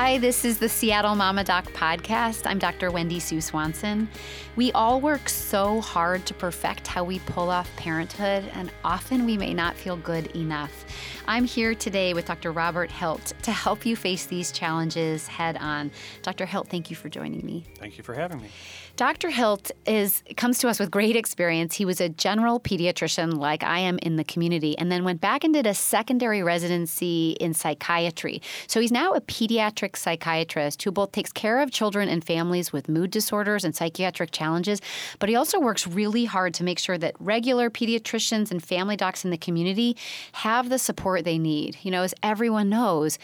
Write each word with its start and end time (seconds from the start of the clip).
Hi, 0.00 0.16
this 0.16 0.44
is 0.44 0.60
the 0.60 0.68
Seattle 0.68 1.16
Mama 1.16 1.42
Doc 1.42 1.64
podcast. 1.72 2.46
I'm 2.46 2.60
Dr. 2.60 2.92
Wendy 2.92 3.18
Sue 3.18 3.40
Swanson. 3.40 4.08
We 4.54 4.70
all 4.70 5.00
work 5.00 5.28
so 5.28 5.80
hard 5.80 6.24
to 6.26 6.34
perfect 6.34 6.86
how 6.86 7.02
we 7.02 7.18
pull 7.18 7.50
off 7.50 7.68
parenthood, 7.74 8.48
and 8.54 8.70
often 8.84 9.26
we 9.26 9.36
may 9.36 9.52
not 9.52 9.74
feel 9.74 9.96
good 9.96 10.28
enough. 10.36 10.84
I'm 11.26 11.44
here 11.44 11.74
today 11.74 12.14
with 12.14 12.26
Dr. 12.26 12.52
Robert 12.52 12.92
Hilt 12.92 13.32
to 13.42 13.50
help 13.50 13.84
you 13.84 13.96
face 13.96 14.26
these 14.26 14.52
challenges 14.52 15.26
head 15.26 15.56
on. 15.56 15.90
Dr. 16.22 16.46
Hilt, 16.46 16.68
thank 16.68 16.90
you 16.90 16.96
for 16.96 17.08
joining 17.08 17.44
me. 17.44 17.64
Thank 17.76 17.98
you 17.98 18.04
for 18.04 18.14
having 18.14 18.40
me. 18.40 18.48
Dr. 18.96 19.30
Hilt 19.30 19.70
is 19.86 20.24
comes 20.36 20.58
to 20.58 20.68
us 20.68 20.80
with 20.80 20.90
great 20.90 21.14
experience. 21.14 21.76
He 21.76 21.84
was 21.84 22.00
a 22.00 22.08
general 22.08 22.58
pediatrician 22.58 23.36
like 23.36 23.62
I 23.62 23.78
am 23.78 23.98
in 23.98 24.16
the 24.16 24.24
community 24.24 24.76
and 24.76 24.90
then 24.90 25.04
went 25.04 25.20
back 25.20 25.44
and 25.44 25.54
did 25.54 25.66
a 25.66 25.74
secondary 25.74 26.42
residency 26.42 27.36
in 27.40 27.54
psychiatry. 27.54 28.42
So 28.66 28.80
he's 28.80 28.90
now 28.90 29.12
a 29.12 29.20
pediatric 29.20 29.87
psychiatrist 29.96 30.82
who 30.82 30.90
both 30.90 31.12
takes 31.12 31.32
care 31.32 31.60
of 31.60 31.70
children 31.70 32.08
and 32.08 32.24
families 32.24 32.72
with 32.72 32.88
mood 32.88 33.10
disorders 33.10 33.64
and 33.64 33.74
psychiatric 33.74 34.30
challenges, 34.30 34.80
but 35.18 35.28
he 35.28 35.36
also 35.36 35.60
works 35.60 35.86
really 35.86 36.24
hard 36.24 36.54
to 36.54 36.64
make 36.64 36.78
sure 36.78 36.98
that 36.98 37.14
regular 37.18 37.70
pediatricians 37.70 38.50
and 38.50 38.62
family 38.62 38.96
docs 38.96 39.24
in 39.24 39.30
the 39.30 39.38
community 39.38 39.96
have 40.32 40.68
the 40.68 40.78
support 40.78 41.24
they 41.24 41.38
need. 41.38 41.76
You 41.82 41.90
know, 41.90 42.02
as 42.02 42.14
everyone 42.22 42.68
knows, 42.68 43.18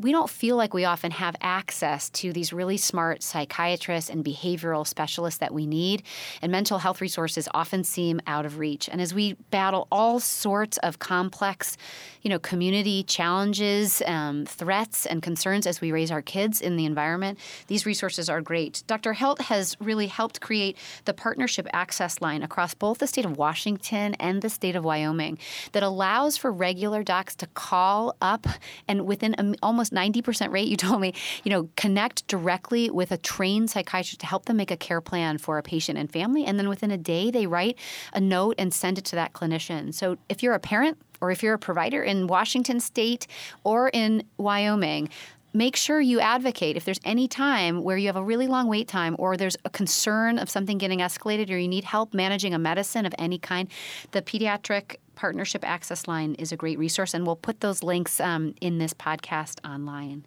we 0.00 0.12
don't 0.12 0.30
feel 0.30 0.56
like 0.56 0.72
we 0.72 0.84
often 0.86 1.10
have 1.10 1.36
access 1.42 2.08
to 2.10 2.32
these 2.32 2.52
really 2.52 2.78
smart 2.78 3.22
psychiatrists 3.22 4.08
and 4.08 4.24
behavioral 4.24 4.86
specialists 4.86 5.38
that 5.38 5.52
we 5.52 5.66
need. 5.66 6.02
And 6.40 6.50
mental 6.50 6.78
health 6.78 7.02
resources 7.02 7.48
often 7.52 7.84
seem 7.84 8.20
out 8.26 8.46
of 8.46 8.58
reach. 8.58 8.88
And 8.88 9.00
as 9.00 9.12
we 9.12 9.34
battle 9.50 9.86
all 9.92 10.18
sorts 10.18 10.78
of 10.78 10.98
complex, 10.98 11.76
you 12.22 12.30
know, 12.30 12.38
community 12.38 13.02
challenges, 13.02 14.02
um, 14.06 14.46
threats, 14.46 15.04
and 15.04 15.22
concerns 15.22 15.66
as 15.66 15.80
we 15.80 15.92
raise 15.92 16.10
our 16.10 16.22
kids 16.22 16.60
in 16.62 16.76
the 16.76 16.86
environment, 16.86 17.38
these 17.66 17.84
resources 17.84 18.30
are 18.30 18.40
great. 18.40 18.82
Dr. 18.86 19.12
Hilt 19.12 19.42
has 19.42 19.76
really 19.80 20.06
helped 20.06 20.40
create 20.40 20.78
the 21.04 21.14
partnership 21.14 21.66
access 21.72 22.20
line 22.22 22.42
across 22.42 22.72
both 22.72 22.98
the 22.98 23.06
state 23.06 23.26
of 23.26 23.36
Washington 23.36 24.14
and 24.14 24.40
the 24.40 24.50
state 24.50 24.76
of 24.76 24.84
Wyoming 24.84 25.38
that 25.72 25.82
allows 25.82 26.38
for 26.38 26.50
regular 26.50 27.02
docs 27.02 27.34
to 27.36 27.46
call 27.48 28.16
up 28.22 28.46
and 28.88 29.06
within 29.06 29.56
almost 29.62 29.89
90% 29.90 30.52
rate, 30.52 30.68
you 30.68 30.76
told 30.88 31.00
me, 31.00 31.14
you 31.44 31.50
know, 31.50 31.68
connect 31.76 32.26
directly 32.26 32.90
with 32.90 33.12
a 33.12 33.16
trained 33.16 33.70
psychiatrist 33.70 34.20
to 34.20 34.26
help 34.26 34.46
them 34.46 34.56
make 34.56 34.70
a 34.70 34.76
care 34.76 35.00
plan 35.00 35.38
for 35.38 35.58
a 35.58 35.62
patient 35.62 35.98
and 35.98 36.10
family. 36.10 36.44
And 36.44 36.58
then 36.58 36.68
within 36.68 36.90
a 36.90 36.98
day, 36.98 37.30
they 37.30 37.46
write 37.46 37.78
a 38.12 38.20
note 38.20 38.54
and 38.58 38.72
send 38.72 38.98
it 38.98 39.04
to 39.06 39.16
that 39.16 39.32
clinician. 39.32 39.92
So 39.94 40.16
if 40.28 40.42
you're 40.42 40.54
a 40.54 40.60
parent 40.60 40.98
or 41.20 41.30
if 41.30 41.42
you're 41.42 41.54
a 41.54 41.58
provider 41.58 42.02
in 42.02 42.26
Washington 42.26 42.80
state 42.80 43.26
or 43.64 43.90
in 43.90 44.24
Wyoming, 44.38 45.10
make 45.52 45.76
sure 45.76 46.00
you 46.00 46.20
advocate 46.20 46.76
if 46.76 46.84
there's 46.84 47.00
any 47.04 47.26
time 47.26 47.82
where 47.82 47.96
you 47.96 48.06
have 48.06 48.16
a 48.16 48.22
really 48.22 48.46
long 48.46 48.68
wait 48.68 48.86
time 48.86 49.16
or 49.18 49.36
there's 49.36 49.56
a 49.64 49.70
concern 49.70 50.38
of 50.38 50.48
something 50.48 50.78
getting 50.78 51.00
escalated 51.00 51.50
or 51.50 51.58
you 51.58 51.68
need 51.68 51.84
help 51.84 52.14
managing 52.14 52.54
a 52.54 52.58
medicine 52.58 53.04
of 53.04 53.14
any 53.18 53.38
kind 53.38 53.68
the 54.12 54.22
pediatric 54.22 54.96
partnership 55.20 55.62
access 55.68 56.08
line 56.08 56.34
is 56.36 56.50
a 56.50 56.56
great 56.56 56.78
resource 56.78 57.12
and 57.12 57.26
we'll 57.26 57.36
put 57.36 57.60
those 57.60 57.82
links 57.82 58.20
um, 58.20 58.54
in 58.62 58.78
this 58.78 58.94
podcast 58.94 59.62
online. 59.68 60.24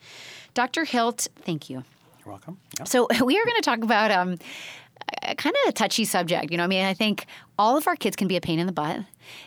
Dr 0.53 0.85
hilt 0.85 1.27
thank 1.41 1.67
you. 1.67 1.83
You're 2.19 2.33
welcome. 2.33 2.59
Yep. 2.77 2.87
so 2.87 3.07
we 3.25 3.39
are 3.39 3.43
going 3.43 3.55
to 3.55 3.63
talk 3.63 3.79
about 3.79 4.11
um, 4.11 4.37
kind 5.37 5.55
of 5.63 5.69
a 5.69 5.71
touchy 5.71 6.05
subject. 6.05 6.51
You 6.51 6.57
know, 6.57 6.63
I 6.63 6.67
mean, 6.67 6.85
I 6.85 6.93
think 6.93 7.25
all 7.57 7.77
of 7.77 7.87
our 7.87 7.95
kids 7.95 8.15
can 8.15 8.27
be 8.27 8.35
a 8.35 8.41
pain 8.41 8.59
in 8.59 8.67
the 8.67 8.73
butt, 8.73 9.01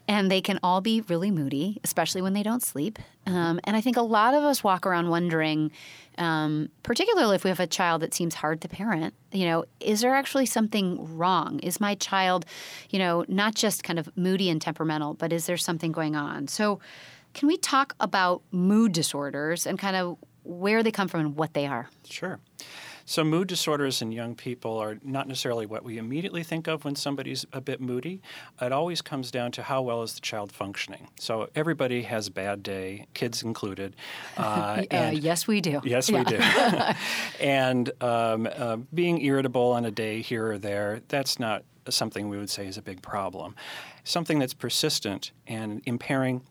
and 0.08 0.30
they 0.30 0.40
can 0.40 0.58
all 0.62 0.80
be 0.80 1.02
really 1.02 1.30
moody, 1.30 1.80
especially 1.84 2.22
when 2.22 2.32
they 2.32 2.42
don't 2.42 2.62
sleep. 2.62 2.98
Um, 3.26 3.60
and 3.64 3.76
I 3.76 3.80
think 3.80 3.96
a 3.96 4.02
lot 4.02 4.34
of 4.34 4.42
us 4.42 4.64
walk 4.64 4.86
around 4.86 5.08
wondering, 5.08 5.70
um, 6.18 6.70
particularly 6.82 7.34
if 7.34 7.44
we 7.44 7.50
have 7.50 7.60
a 7.60 7.66
child 7.66 8.02
that 8.02 8.14
seems 8.14 8.34
hard 8.34 8.60
to 8.62 8.68
parent, 8.68 9.14
you 9.32 9.44
know, 9.44 9.64
is 9.80 10.00
there 10.00 10.14
actually 10.14 10.46
something 10.46 11.16
wrong? 11.16 11.58
Is 11.60 11.80
my 11.80 11.94
child, 11.96 12.46
you 12.90 12.98
know, 12.98 13.24
not 13.28 13.54
just 13.54 13.82
kind 13.82 13.98
of 13.98 14.08
moody 14.16 14.48
and 14.48 14.60
temperamental, 14.60 15.14
but 15.14 15.32
is 15.32 15.46
there 15.46 15.56
something 15.56 15.92
going 15.92 16.16
on? 16.16 16.48
So, 16.48 16.80
can 17.34 17.48
we 17.48 17.58
talk 17.58 17.94
about 18.00 18.40
mood 18.50 18.92
disorders 18.92 19.66
and 19.66 19.78
kind 19.78 19.94
of 19.94 20.16
where 20.42 20.82
they 20.82 20.90
come 20.90 21.06
from 21.06 21.20
and 21.20 21.36
what 21.36 21.52
they 21.52 21.66
are? 21.66 21.90
Sure. 22.08 22.40
So, 23.08 23.22
mood 23.22 23.46
disorders 23.46 24.02
in 24.02 24.10
young 24.10 24.34
people 24.34 24.76
are 24.78 24.98
not 25.04 25.28
necessarily 25.28 25.64
what 25.64 25.84
we 25.84 25.96
immediately 25.96 26.42
think 26.42 26.66
of 26.66 26.84
when 26.84 26.96
somebody's 26.96 27.46
a 27.52 27.60
bit 27.60 27.80
moody. 27.80 28.20
It 28.60 28.72
always 28.72 29.00
comes 29.00 29.30
down 29.30 29.52
to 29.52 29.62
how 29.62 29.80
well 29.82 30.02
is 30.02 30.14
the 30.14 30.20
child 30.20 30.50
functioning. 30.50 31.06
So, 31.20 31.48
everybody 31.54 32.02
has 32.02 32.26
a 32.26 32.32
bad 32.32 32.64
day, 32.64 33.06
kids 33.14 33.42
included. 33.42 33.94
Uh, 34.36 34.84
uh, 34.90 35.10
yes, 35.14 35.46
we 35.46 35.60
do. 35.60 35.80
Yes, 35.84 36.08
yeah. 36.10 36.18
we 36.18 36.24
do. 36.24 36.38
and 37.44 37.90
um, 38.02 38.48
uh, 38.54 38.76
being 38.92 39.20
irritable 39.22 39.72
on 39.72 39.84
a 39.84 39.90
day 39.90 40.20
here 40.20 40.52
or 40.52 40.58
there, 40.58 41.00
that's 41.08 41.38
not 41.38 41.64
something 41.88 42.28
we 42.28 42.38
would 42.38 42.50
say 42.50 42.66
is 42.66 42.76
a 42.76 42.82
big 42.82 43.02
problem. 43.02 43.54
Something 44.04 44.38
that's 44.38 44.54
persistent 44.54 45.30
and 45.46 45.80
impairing 45.86 46.42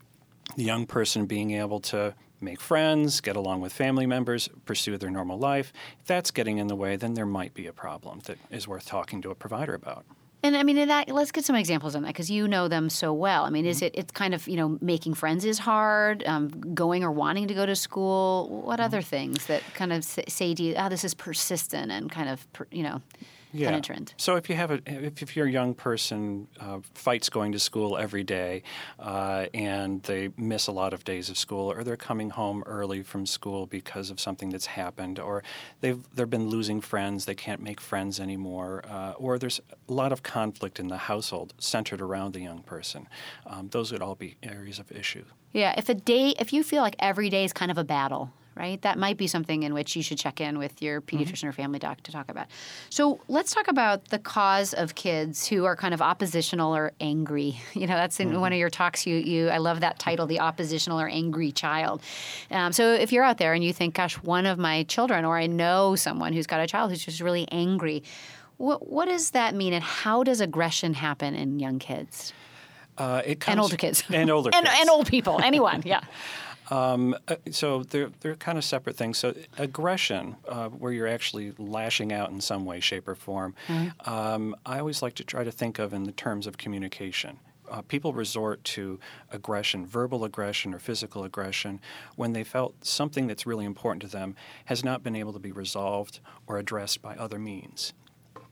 the 0.55 0.63
young 0.63 0.85
person 0.85 1.25
being 1.25 1.51
able 1.51 1.79
to 1.81 2.15
make 2.41 2.59
friends, 2.59 3.21
get 3.21 3.35
along 3.35 3.61
with 3.61 3.73
family 3.73 4.05
members, 4.05 4.49
pursue 4.65 4.97
their 4.97 5.09
normal 5.09 5.37
life. 5.37 5.71
If 5.99 6.07
that's 6.07 6.31
getting 6.31 6.57
in 6.57 6.67
the 6.67 6.75
way, 6.75 6.95
then 6.95 7.13
there 7.13 7.25
might 7.25 7.53
be 7.53 7.67
a 7.67 7.73
problem 7.73 8.21
that 8.25 8.37
is 8.49 8.67
worth 8.67 8.85
talking 8.85 9.21
to 9.21 9.31
a 9.31 9.35
provider 9.35 9.73
about. 9.73 10.05
And 10.45 10.55
I 10.55 10.61
mean, 10.61 10.87
that, 10.87 11.09
let's 11.09 11.31
get 11.31 11.43
some 11.43 11.55
examples 11.55 11.95
on 11.95 12.03
that 12.03 12.09
because 12.09 12.29
you 12.29 12.47
know 12.47 12.67
them 12.67 12.87
so 12.87 13.11
well. 13.11 13.45
I 13.45 13.49
mean, 13.49 13.65
is 13.65 13.77
mm-hmm. 13.77 13.85
it 13.85 13.95
it's 13.95 14.11
kind 14.11 14.35
of 14.35 14.47
you 14.47 14.57
know 14.57 14.77
making 14.79 15.15
friends 15.15 15.43
is 15.43 15.57
hard, 15.57 16.23
um, 16.27 16.49
going 16.75 17.03
or 17.03 17.11
wanting 17.11 17.47
to 17.47 17.55
go 17.55 17.65
to 17.65 17.75
school. 17.75 18.47
What 18.49 18.75
mm-hmm. 18.75 18.85
other 18.85 19.01
things 19.01 19.47
that 19.47 19.63
kind 19.73 19.91
of 19.91 20.03
say 20.03 20.53
to 20.53 20.61
you, 20.61 20.75
oh, 20.77 20.87
this 20.87 21.03
is 21.03 21.15
persistent 21.15 21.91
and 21.91 22.11
kind 22.11 22.29
of 22.29 22.45
you 22.69 22.83
know 22.83 23.01
yeah. 23.55 23.69
penetrant. 23.69 24.13
So 24.17 24.35
if 24.35 24.49
you 24.49 24.55
have 24.55 24.71
a 24.71 24.81
if, 24.85 25.21
if 25.21 25.35
you're 25.35 25.47
a 25.47 25.51
young 25.51 25.73
person 25.73 26.47
uh, 26.59 26.79
fights 26.93 27.29
going 27.29 27.51
to 27.53 27.59
school 27.59 27.97
every 27.97 28.23
day, 28.23 28.63
uh, 28.99 29.45
and 29.53 30.03
they 30.03 30.29
miss 30.37 30.67
a 30.67 30.71
lot 30.71 30.93
of 30.93 31.03
days 31.03 31.29
of 31.29 31.37
school, 31.37 31.71
or 31.71 31.83
they're 31.83 31.97
coming 31.97 32.29
home 32.31 32.63
early 32.65 33.03
from 33.03 33.25
school 33.25 33.65
because 33.65 34.09
of 34.09 34.19
something 34.19 34.49
that's 34.49 34.67
happened, 34.67 35.19
or 35.19 35.43
they've 35.81 36.01
they've 36.13 36.29
been 36.29 36.49
losing 36.49 36.81
friends, 36.81 37.25
they 37.25 37.35
can't 37.35 37.61
make 37.61 37.79
friends 37.81 38.19
anymore, 38.19 38.83
uh, 38.89 39.13
or 39.17 39.39
there's 39.39 39.61
a 39.89 39.93
lot 39.93 40.11
of 40.11 40.23
conflict 40.23 40.79
in 40.79 40.87
the 40.87 40.97
household 40.97 41.53
centered 41.57 42.01
around 42.01 42.33
the 42.33 42.41
young 42.41 42.61
person. 42.63 43.07
Um, 43.45 43.69
those 43.69 43.91
would 43.91 44.01
all 44.01 44.15
be 44.15 44.35
areas 44.43 44.79
of 44.79 44.91
issue. 44.91 45.25
Yeah, 45.53 45.73
if 45.77 45.87
a 45.87 45.93
day, 45.93 46.33
if 46.37 46.51
you 46.51 46.63
feel 46.63 46.81
like 46.81 46.95
every 46.99 47.29
day 47.29 47.45
is 47.45 47.53
kind 47.53 47.71
of 47.71 47.77
a 47.77 47.83
battle, 47.83 48.33
right? 48.55 48.81
That 48.81 48.97
might 48.97 49.17
be 49.17 49.27
something 49.27 49.63
in 49.63 49.73
which 49.73 49.95
you 49.95 50.03
should 50.03 50.17
check 50.17 50.39
in 50.39 50.57
with 50.57 50.81
your 50.81 51.01
mm-hmm. 51.01 51.17
pediatrician 51.17 51.33
mm-hmm. 51.33 51.47
or 51.49 51.53
family 51.53 51.79
doc 51.79 52.01
to 52.03 52.11
talk 52.11 52.29
about. 52.29 52.47
So 52.89 53.19
let's 53.27 53.53
talk 53.53 53.67
about 53.67 54.09
the 54.09 54.19
cause 54.19 54.73
of 54.73 54.95
kids 54.95 55.47
who 55.47 55.65
are 55.65 55.75
kind 55.75 55.93
of 55.93 56.01
oppositional 56.01 56.75
or 56.75 56.91
angry. 56.99 57.59
You 57.75 57.87
know, 57.87 57.95
that's 57.95 58.19
in 58.21 58.29
mm-hmm. 58.29 58.39
one 58.39 58.53
of 58.53 58.57
your 58.57 58.69
talks. 58.69 59.05
You, 59.05 59.17
you, 59.17 59.49
I 59.49 59.57
love 59.57 59.81
that 59.81 59.99
title, 59.99 60.27
the 60.27 60.39
oppositional 60.39 60.99
or 60.99 61.09
angry 61.09 61.51
child. 61.51 62.01
Um, 62.49 62.71
so 62.71 62.93
if 62.93 63.11
you're 63.11 63.23
out 63.23 63.37
there 63.37 63.53
and 63.53 63.63
you 63.63 63.73
think, 63.73 63.95
gosh, 63.95 64.15
one 64.15 64.45
of 64.45 64.57
my 64.57 64.83
children, 64.83 65.25
or 65.25 65.37
I 65.37 65.45
know 65.45 65.95
someone 65.95 66.31
who's 66.31 66.47
got 66.47 66.61
a 66.61 66.67
child 66.67 66.91
who's 66.91 67.03
just 67.03 67.19
really 67.19 67.47
angry, 67.51 68.01
what 68.57 68.87
what 68.87 69.05
does 69.09 69.31
that 69.31 69.53
mean, 69.53 69.73
and 69.73 69.83
how 69.83 70.23
does 70.23 70.39
aggression 70.39 70.93
happen 70.93 71.35
in 71.35 71.59
young 71.59 71.79
kids? 71.79 72.33
Uh, 72.97 73.21
it 73.25 73.39
comes, 73.41 73.53
and 73.53 73.59
older 73.59 73.77
kids. 73.77 74.03
And 74.09 74.29
older 74.29 74.49
and, 74.53 74.65
kids. 74.65 74.77
And 74.79 74.89
old 74.89 75.07
people, 75.07 75.41
anyone, 75.41 75.83
yeah. 75.85 76.01
Um, 76.69 77.15
uh, 77.27 77.35
so 77.51 77.83
they're, 77.83 78.09
they're 78.21 78.35
kind 78.35 78.57
of 78.57 78.63
separate 78.63 78.95
things. 78.95 79.17
So 79.17 79.33
aggression, 79.57 80.35
uh, 80.47 80.69
where 80.69 80.91
you're 80.91 81.07
actually 81.07 81.53
lashing 81.57 82.11
out 82.11 82.31
in 82.31 82.41
some 82.41 82.65
way, 82.65 82.79
shape, 82.79 83.07
or 83.07 83.15
form, 83.15 83.55
mm-hmm. 83.67 84.09
um, 84.09 84.55
I 84.65 84.79
always 84.79 85.01
like 85.01 85.15
to 85.15 85.23
try 85.23 85.43
to 85.43 85.51
think 85.51 85.79
of 85.79 85.93
in 85.93 86.03
the 86.03 86.11
terms 86.11 86.47
of 86.47 86.57
communication. 86.57 87.39
Uh, 87.69 87.81
people 87.81 88.13
resort 88.13 88.63
to 88.63 88.99
aggression, 89.31 89.87
verbal 89.87 90.23
aggression 90.23 90.73
or 90.73 90.79
physical 90.79 91.23
aggression, 91.23 91.79
when 92.15 92.33
they 92.33 92.43
felt 92.43 92.85
something 92.85 93.25
that's 93.25 93.47
really 93.47 93.65
important 93.65 94.01
to 94.03 94.07
them 94.07 94.35
has 94.65 94.83
not 94.83 95.03
been 95.03 95.15
able 95.15 95.33
to 95.33 95.39
be 95.39 95.51
resolved 95.51 96.19
or 96.45 96.57
addressed 96.57 97.01
by 97.01 97.15
other 97.15 97.39
means. 97.39 97.93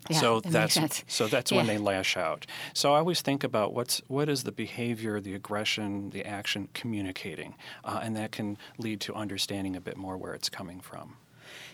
Yeah, 0.09 0.19
so 0.19 0.39
that's 0.41 1.03
so 1.07 1.27
that's 1.27 1.51
yeah. 1.51 1.57
when 1.57 1.67
they 1.67 1.77
lash 1.77 2.17
out. 2.17 2.45
So 2.73 2.94
I 2.94 2.97
always 2.97 3.21
think 3.21 3.44
about 3.44 3.73
what's 3.73 4.01
what 4.07 4.29
is 4.29 4.44
the 4.44 4.51
behavior, 4.51 5.19
the 5.19 5.33
aggression, 5.33 6.09
the 6.09 6.25
action 6.25 6.67
communicating, 6.73 7.55
uh, 7.85 8.01
and 8.03 8.15
that 8.15 8.31
can 8.31 8.57
lead 8.77 9.00
to 9.01 9.13
understanding 9.13 9.75
a 9.75 9.81
bit 9.81 9.97
more 9.97 10.17
where 10.17 10.33
it's 10.33 10.50
coming 10.50 10.79
from. 10.81 11.15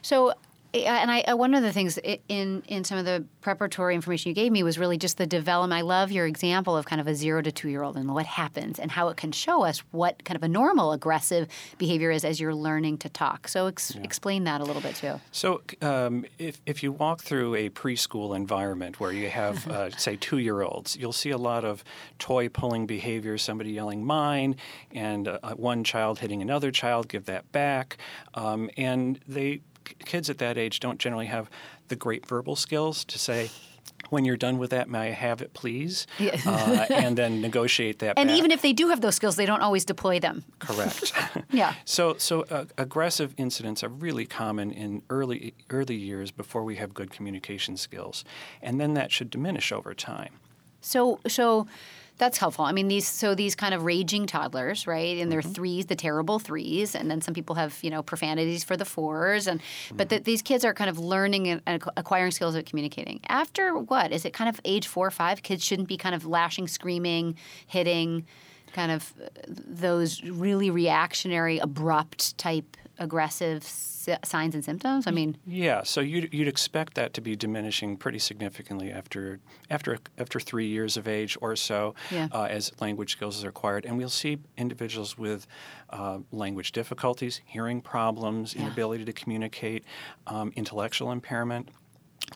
So 0.02 0.34
and 0.74 1.10
I, 1.10 1.34
one 1.34 1.56
of 1.56 1.64
the 1.64 1.74
things 1.74 1.98
in 2.28 2.64
in 2.68 2.84
some 2.84 2.98
of 2.98 3.06
the 3.06 3.26
preparatory 3.42 3.96
information 3.96 4.30
you 4.30 4.36
gave 4.36 4.52
me 4.52 4.62
was 4.62 4.78
really 4.78 4.98
just 4.98 5.18
the 5.18 5.26
development. 5.26 5.78
I 5.78 5.82
love 5.82 6.12
your 6.12 6.28
example 6.28 6.78
of 6.78 6.86
kind 6.86 7.02
of 7.02 7.08
a 7.08 7.16
zero 7.16 7.42
to 7.42 7.52
two 7.52 7.70
year 7.70 7.82
old 7.82 7.98
and 7.98 8.14
what 8.14 8.26
happens 8.26 8.78
and 8.80 8.92
how 8.92 9.10
it 9.10 9.18
can 9.18 9.32
show 9.32 9.64
us 9.64 9.80
what 9.92 10.24
kind 10.26 10.36
of 10.36 10.44
a 10.44 10.48
normal 10.48 10.92
aggressive 10.92 11.48
behavior 11.78 12.12
is 12.12 12.24
as 12.24 12.40
you're 12.40 12.54
learning 12.54 13.00
to 13.00 13.10
talk. 13.10 13.48
So 13.48 13.68
ex- 13.68 13.96
yeah. 13.96 14.04
explain 14.04 14.44
that 14.44 14.62
a 14.62 14.64
little 14.64 14.82
bit 14.82 14.96
too. 14.96 15.20
So 15.32 15.62
um, 15.82 16.26
if 16.38 16.62
if 16.66 16.84
you 16.84 16.92
walk 16.92 17.22
through 17.22 17.56
a 17.56 17.70
preschool 17.70 18.36
environment 18.36 19.00
where 19.00 19.12
you 19.12 19.30
have 19.30 19.68
uh, 19.72 19.90
say 19.92 20.18
two 20.18 20.38
year 20.38 20.62
olds, 20.62 20.96
you'll 20.96 21.14
see 21.14 21.32
a 21.32 21.38
lot 21.38 21.66
of 21.66 21.84
toy 22.20 22.48
pulling 22.48 22.86
behavior. 22.86 23.38
Somebody 23.38 23.72
yelling 23.72 24.06
"mine," 24.06 24.56
and 24.92 25.28
uh, 25.28 25.40
one 25.56 25.84
child 25.84 26.20
hitting 26.20 26.42
another 26.42 26.72
child. 26.72 27.08
Give 27.08 27.26
that 27.26 27.52
back, 27.52 27.98
um, 28.36 28.70
and 28.78 29.20
they 29.28 29.62
kids 29.84 30.30
at 30.30 30.38
that 30.40 30.58
age 30.58 30.80
don't 30.80 31.00
generally 31.00 31.28
have 31.28 31.50
the 31.88 31.96
great 31.96 32.26
verbal 32.26 32.56
skills 32.56 33.04
to 33.06 33.20
say, 33.20 33.50
when 34.10 34.26
you're 34.26 34.38
done 34.38 34.58
with 34.58 34.72
that, 34.72 34.90
may 34.90 35.10
I 35.10 35.12
have 35.12 35.42
it, 35.42 35.54
please? 35.54 36.08
Yeah. 36.18 36.40
uh, 36.46 36.86
and 36.90 37.18
then 37.18 37.42
negotiate 37.42 38.00
that. 38.00 38.14
And 38.18 38.28
back. 38.30 38.38
even 38.38 38.52
if 38.52 38.62
they 38.62 38.74
do 38.74 38.90
have 38.90 39.02
those 39.02 39.16
skills, 39.16 39.36
they 39.36 39.46
don't 39.46 39.62
always 39.62 39.86
deploy 39.86 40.20
them. 40.20 40.44
Correct. 40.60 41.14
yeah. 41.52 41.76
So, 41.86 42.16
so 42.18 42.42
uh, 42.44 42.66
aggressive 42.78 43.34
incidents 43.38 43.84
are 43.84 43.90
really 43.90 44.26
common 44.26 44.72
in 44.72 45.04
early 45.10 45.54
early 45.70 45.96
years 45.96 46.32
before 46.32 46.64
we 46.64 46.76
have 46.78 46.94
good 46.94 47.12
communication 47.12 47.78
skills, 47.78 48.24
and 48.62 48.80
then 48.80 48.94
that 48.96 49.12
should 49.12 49.30
diminish 49.30 49.72
over 49.72 49.94
time. 49.94 50.34
So, 50.82 51.20
so 51.28 51.68
that's 52.20 52.38
helpful. 52.38 52.66
I 52.66 52.74
mean, 52.74 52.90
these 52.90 53.08
so 53.08 53.34
these 53.34 53.56
kind 53.56 53.74
of 53.74 53.84
raging 53.84 54.28
toddlers, 54.28 54.86
right? 54.86 55.18
And 55.18 55.32
their 55.32 55.42
mm-hmm. 55.42 55.54
threes, 55.54 55.86
the 55.88 55.96
terrible 55.96 56.38
threes, 56.38 56.94
and 56.94 57.10
then 57.10 57.22
some 57.22 57.34
people 57.34 57.56
have 57.56 57.80
you 57.82 57.90
know 57.90 58.04
profanities 58.04 58.64
for 58.64 58.78
the 58.78 58.86
fours, 58.86 59.48
and 59.48 59.60
mm-hmm. 59.60 59.98
but 59.98 60.10
the, 60.10 60.20
these 60.20 60.42
kids 60.42 60.64
are 60.64 60.74
kind 60.74 60.90
of 60.90 61.00
learning 61.00 61.62
and 61.66 61.82
acquiring 61.98 62.32
skills 62.32 62.56
at 62.56 62.66
communicating. 62.66 63.22
After 63.28 63.76
what 63.76 64.12
is 64.12 64.26
it? 64.26 64.34
Kind 64.34 64.50
of 64.50 64.60
age 64.66 64.86
four 64.86 65.08
or 65.08 65.12
five, 65.12 65.42
kids 65.42 65.64
shouldn't 65.64 65.88
be 65.88 65.98
kind 65.98 66.14
of 66.14 66.26
lashing, 66.26 66.68
screaming, 66.68 67.36
hitting, 67.66 68.26
kind 68.74 68.92
of 68.92 69.14
those 69.48 70.24
really 70.24 70.70
reactionary, 70.70 71.60
abrupt 71.60 72.38
type 72.38 72.78
aggressive 73.00 73.64
signs 73.64 74.56
and 74.56 74.64
symptoms? 74.64 75.08
I 75.08 75.12
mean, 75.12 75.38
yeah. 75.46 75.84
So 75.84 76.02
you'd, 76.02 76.34
you'd 76.34 76.48
expect 76.48 76.96
that 76.96 77.14
to 77.14 77.22
be 77.22 77.36
diminishing 77.36 77.98
pretty 77.98 78.20
significantly 78.20 78.92
after 78.92 79.40
after 79.70 79.98
after 80.18 80.40
three 80.40 80.68
years 80.68 80.98
of 80.98 81.08
age 81.08 81.38
or 81.42 81.56
so, 81.56 81.96
yeah. 82.12 82.28
uh, 82.32 82.44
as 82.44 82.72
language 82.80 83.12
skills 83.12 83.44
are 83.44 83.50
acquired, 83.50 83.86
and 83.86 83.98
we'll 83.98 84.10
see 84.10 84.38
individuals 84.58 85.18
with 85.18 85.48
uh, 85.92 86.20
language 86.32 86.72
difficulties, 86.72 87.42
hearing 87.46 87.82
problems, 87.82 88.54
yeah. 88.54 88.64
inability 88.64 89.06
to 89.06 89.14
communicate, 89.14 89.84
um, 90.28 90.52
intellectual 90.56 91.12
impairment 91.12 91.70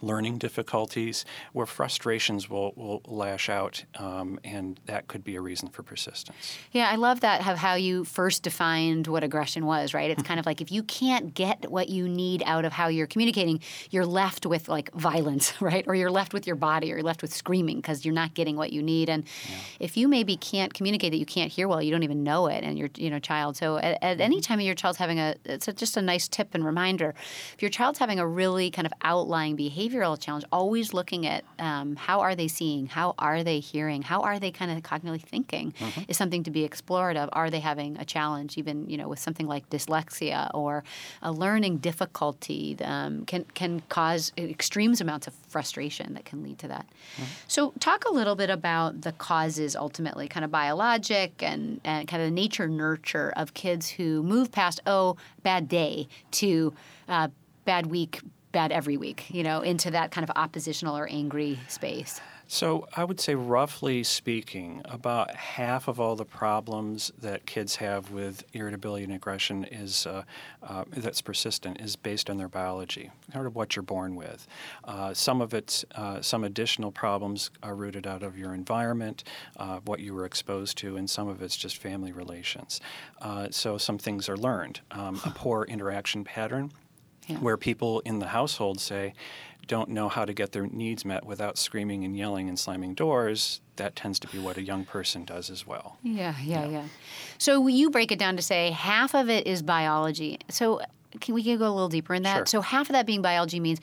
learning 0.02 0.38
difficulties 0.38 1.26
where 1.54 1.66
frustrations 1.66 2.50
will, 2.50 2.74
will 2.76 3.02
lash 3.06 3.50
out 3.50 3.84
um, 3.96 4.40
and 4.44 4.80
that 4.86 5.08
could 5.08 5.24
be 5.24 5.36
a 5.36 5.42
reason 5.42 5.70
for 5.70 5.84
persistence. 5.84 6.58
Yeah 6.72 6.90
i 6.90 6.96
love 6.96 7.20
that 7.22 7.46
of 7.48 7.58
how 7.58 7.76
you 7.76 8.04
first 8.04 8.44
defined 8.44 9.08
what 9.08 9.24
aggression 9.24 9.66
was 9.66 9.94
right? 9.94 10.12
It's 10.12 10.24
kind 10.24 10.40
of 10.40 10.46
like 10.46 10.62
if 10.62 10.72
you 10.72 10.84
can't 10.84 11.34
get 11.34 11.70
what 11.70 11.90
you 11.90 12.08
need 12.08 12.44
out 12.46 12.66
of 12.66 12.74
how 12.74 12.88
you're 12.88 13.08
communicating 13.08 13.60
you're 13.90 14.06
left 14.06 14.46
with 14.46 14.70
like 14.70 14.92
violence 14.94 15.54
right? 15.62 15.84
Or 15.88 15.96
you're 15.96 16.12
left 16.12 16.34
with 16.34 16.48
your 16.48 16.56
body 16.56 16.92
or 16.92 16.96
you're 16.96 17.04
left 17.04 17.22
with 17.22 17.34
screaming 17.34 17.78
because 17.78 18.06
you're 18.06 18.14
not 18.14 18.34
getting 18.34 18.56
what 18.56 18.72
you 18.72 18.82
need. 18.82 19.10
And 19.10 19.24
yeah. 19.50 19.56
if 19.80 19.98
you 19.98 20.08
maybe 20.08 20.38
can't 20.38 20.74
communicate 20.74 21.12
that 21.12 21.18
you 21.18 21.26
can't 21.26 21.52
hear 21.52 21.68
well 21.68 21.82
you 21.82 21.92
don't 21.92 22.04
even 22.04 22.24
know 22.24 22.48
it 22.48 22.64
and 22.64 22.78
you're 22.78 22.90
you 22.98 23.10
know 23.10 23.20
child. 23.20 23.58
So 23.58 23.78
at, 23.78 24.02
at 24.02 24.22
any 24.22 24.38
mm-hmm. 24.38 24.42
time 24.42 24.60
your 24.62 24.76
child's 24.76 24.98
having 24.98 25.20
a 25.20 25.36
it's 25.46 25.68
a, 25.68 25.74
just 25.74 25.98
a 25.98 26.02
nice 26.02 26.28
tip 26.28 26.50
and 26.54 26.66
reminder. 26.66 27.14
If 27.54 27.62
your 27.62 27.70
child's 27.70 28.00
having 28.00 28.20
a 28.20 28.28
really 28.28 28.72
kind 28.72 28.86
of 28.86 28.94
outlying 29.02 29.56
behavior 29.56 29.83
behavioral 29.84 30.20
challenge, 30.20 30.46
always 30.52 30.94
looking 30.94 31.26
at 31.26 31.44
um, 31.60 31.96
how 31.96 32.22
are 32.22 32.36
they 32.36 32.48
seeing, 32.48 32.88
how 32.88 33.16
are 33.20 33.44
they 33.44 33.60
hearing, 33.60 34.02
how 34.02 34.22
are 34.22 34.40
they 34.40 34.52
kind 34.52 34.72
of 34.72 34.84
cognitively 34.84 35.22
thinking 35.22 35.72
mm-hmm. 35.74 36.02
is 36.08 36.18
something 36.18 36.44
to 36.44 36.52
be 36.52 36.64
explored 36.64 37.18
of. 37.18 37.30
Are 37.34 37.50
they 37.50 37.60
having 37.60 37.98
a 37.98 38.06
challenge, 38.06 38.58
even 38.58 38.90
you 38.90 38.98
know, 38.98 39.08
with 39.08 39.20
something 39.20 39.48
like 39.48 39.70
dyslexia 39.70 40.50
or 40.54 40.84
a 41.22 41.32
learning 41.32 41.78
difficulty 41.78 42.78
um, 42.84 43.26
can 43.26 43.46
can 43.54 43.82
cause 43.90 44.32
extremes 44.38 45.02
amounts 45.02 45.28
of 45.28 45.34
frustration 45.48 46.14
that 46.14 46.26
can 46.26 46.44
lead 46.44 46.60
to 46.60 46.68
that. 46.68 46.86
Mm-hmm. 47.16 47.24
So, 47.48 47.74
talk 47.80 48.06
a 48.06 48.14
little 48.14 48.36
bit 48.36 48.50
about 48.50 49.02
the 49.02 49.12
causes 49.14 49.76
ultimately, 49.76 50.28
kind 50.28 50.44
of 50.44 50.52
biologic 50.52 51.42
and, 51.42 51.80
and 51.84 52.08
kind 52.08 52.24
of 52.24 52.32
nature 52.32 52.68
nurture 52.68 53.34
of 53.36 53.54
kids 53.54 53.90
who 53.90 54.24
move 54.24 54.52
past 54.52 54.82
oh 54.86 55.18
bad 55.44 55.68
day 55.68 56.08
to 56.32 56.74
uh, 57.08 57.28
bad 57.66 57.88
week, 57.88 58.22
bad 58.54 58.72
every 58.72 58.96
week, 58.96 59.26
you 59.30 59.44
know, 59.44 59.62
into 59.62 59.92
that 59.92 60.12
kind 60.12 60.24
of 60.24 60.34
oppositional 60.38 60.98
or 60.98 61.08
angry 61.10 61.60
space? 61.68 62.22
So, 62.46 62.88
I 62.96 63.06
would 63.06 63.20
say, 63.20 63.36
roughly 63.36 64.04
speaking, 64.04 64.82
about 64.86 65.34
half 65.34 65.88
of 65.88 66.00
all 66.00 66.16
the 66.16 66.26
problems 66.26 67.12
that 67.22 67.46
kids 67.46 67.78
have 67.78 68.12
with 68.12 68.44
irritability 68.54 69.06
and 69.06 69.14
aggression 69.14 69.64
is 69.64 70.06
uh, 70.06 70.24
uh, 70.62 70.84
that's 70.90 71.22
persistent 71.22 71.80
is 71.80 71.96
based 71.96 72.30
on 72.30 72.38
their 72.38 72.50
biology, 72.50 73.10
kind 73.32 73.48
of 73.48 73.56
what 73.56 73.76
you're 73.76 73.84
born 73.84 74.16
with. 74.16 74.46
Uh, 74.84 75.14
some 75.14 75.42
of 75.42 75.54
it's 75.54 75.86
uh, 75.96 76.22
some 76.22 76.44
additional 76.44 76.92
problems 76.92 77.50
are 77.64 77.76
rooted 77.76 78.06
out 78.06 78.24
of 78.24 78.38
your 78.38 78.54
environment, 78.54 79.24
uh, 79.58 79.80
what 79.86 80.02
you 80.02 80.14
were 80.14 80.26
exposed 80.26 80.78
to, 80.78 80.98
and 80.98 81.10
some 81.10 81.30
of 81.30 81.42
it's 81.42 81.56
just 81.56 81.78
family 81.78 82.12
relations. 82.12 82.82
Uh, 83.22 83.48
so, 83.52 83.78
some 83.78 83.98
things 83.98 84.28
are 84.28 84.38
learned. 84.38 84.82
Um, 84.92 85.20
a 85.26 85.32
poor 85.32 85.64
interaction 85.64 86.26
pattern 86.26 86.72
yeah. 87.28 87.38
where 87.38 87.58
people 87.58 88.02
in 88.02 88.20
the 88.20 88.28
household 88.28 88.80
say 88.80 89.14
don't 89.68 89.90
know 89.90 90.10
how 90.10 90.26
to 90.26 90.34
get 90.34 90.52
their 90.52 90.68
needs 90.68 91.06
met 91.06 91.26
without 91.26 91.58
screaming 91.58 92.04
and 92.04 92.18
yelling 92.18 92.50
and 92.50 92.60
slamming 92.60 92.94
doors 92.94 93.62
that 93.78 93.96
tends 93.96 94.20
to 94.20 94.28
be 94.28 94.38
what 94.38 94.58
a 94.58 94.62
young 94.62 94.84
person 94.86 95.24
does 95.24 95.50
as 95.50 95.66
well 95.66 95.98
yeah 96.04 96.36
yeah 96.44 96.66
yeah, 96.66 96.70
yeah. 96.70 96.84
so 97.38 97.68
you 97.68 97.90
break 97.90 98.12
it 98.12 98.20
down 98.20 98.36
to 98.36 98.42
say 98.42 98.72
half 98.72 99.16
of 99.16 99.30
it 99.30 99.48
is 99.48 99.62
biology 99.62 100.38
so 100.50 100.82
can 101.22 101.34
we 101.34 101.44
go 101.44 101.54
a 101.54 101.70
little 101.70 101.90
deeper 101.90 102.14
in 102.14 102.24
that 102.24 102.38
sure. 102.38 102.46
so 102.46 102.62
half 102.62 102.90
of 102.90 102.94
that 102.94 103.06
being 103.06 103.22
biology 103.22 103.60
means 103.60 103.80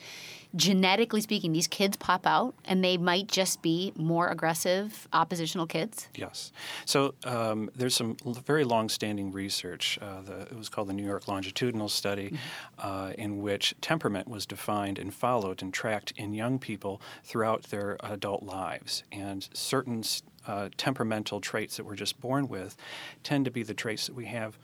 genetically 0.55 1.21
speaking, 1.21 1.51
these 1.51 1.67
kids 1.67 1.97
pop 1.97 2.27
out 2.27 2.53
and 2.65 2.83
they 2.83 2.97
might 2.97 3.27
just 3.27 3.61
be 3.61 3.93
more 3.95 4.27
aggressive 4.27 5.07
oppositional 5.13 5.67
kids? 5.67 6.07
Yes. 6.15 6.51
So 6.85 7.13
um, 7.23 7.69
there's 7.75 7.95
some 7.95 8.17
very 8.45 8.63
long 8.63 8.89
standing 8.89 9.31
research. 9.31 9.97
Uh, 10.01 10.21
the, 10.21 10.41
it 10.41 10.57
was 10.57 10.69
called 10.69 10.89
the 10.89 10.93
New 10.93 11.05
York 11.05 11.27
Longitudinal 11.27 11.89
Study, 11.89 12.29
mm-hmm. 12.29 12.37
uh, 12.79 13.11
in 13.17 13.41
which 13.41 13.73
temperament 13.81 14.27
was 14.27 14.45
defined 14.45 14.99
and 14.99 15.13
followed 15.13 15.61
and 15.61 15.73
tracked 15.73 16.11
in 16.17 16.33
young 16.33 16.59
people 16.59 17.01
throughout 17.23 17.63
their 17.63 17.97
adult 18.01 18.43
lives. 18.43 19.03
And 19.11 19.47
certain 19.53 20.03
uh, 20.47 20.69
temperamental 20.77 21.39
traits 21.41 21.77
that 21.77 21.85
we're 21.85 21.95
just 21.95 22.19
born 22.19 22.47
with 22.47 22.75
tend 23.23 23.45
to 23.45 23.51
be 23.51 23.63
the 23.63 23.73
traits 23.73 24.07
that 24.07 24.15
we 24.15 24.25
have 24.25 24.57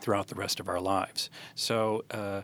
throughout 0.00 0.28
the 0.28 0.34
rest 0.34 0.60
of 0.60 0.68
our 0.68 0.80
lives. 0.80 1.30
So, 1.54 2.04
uh, 2.10 2.42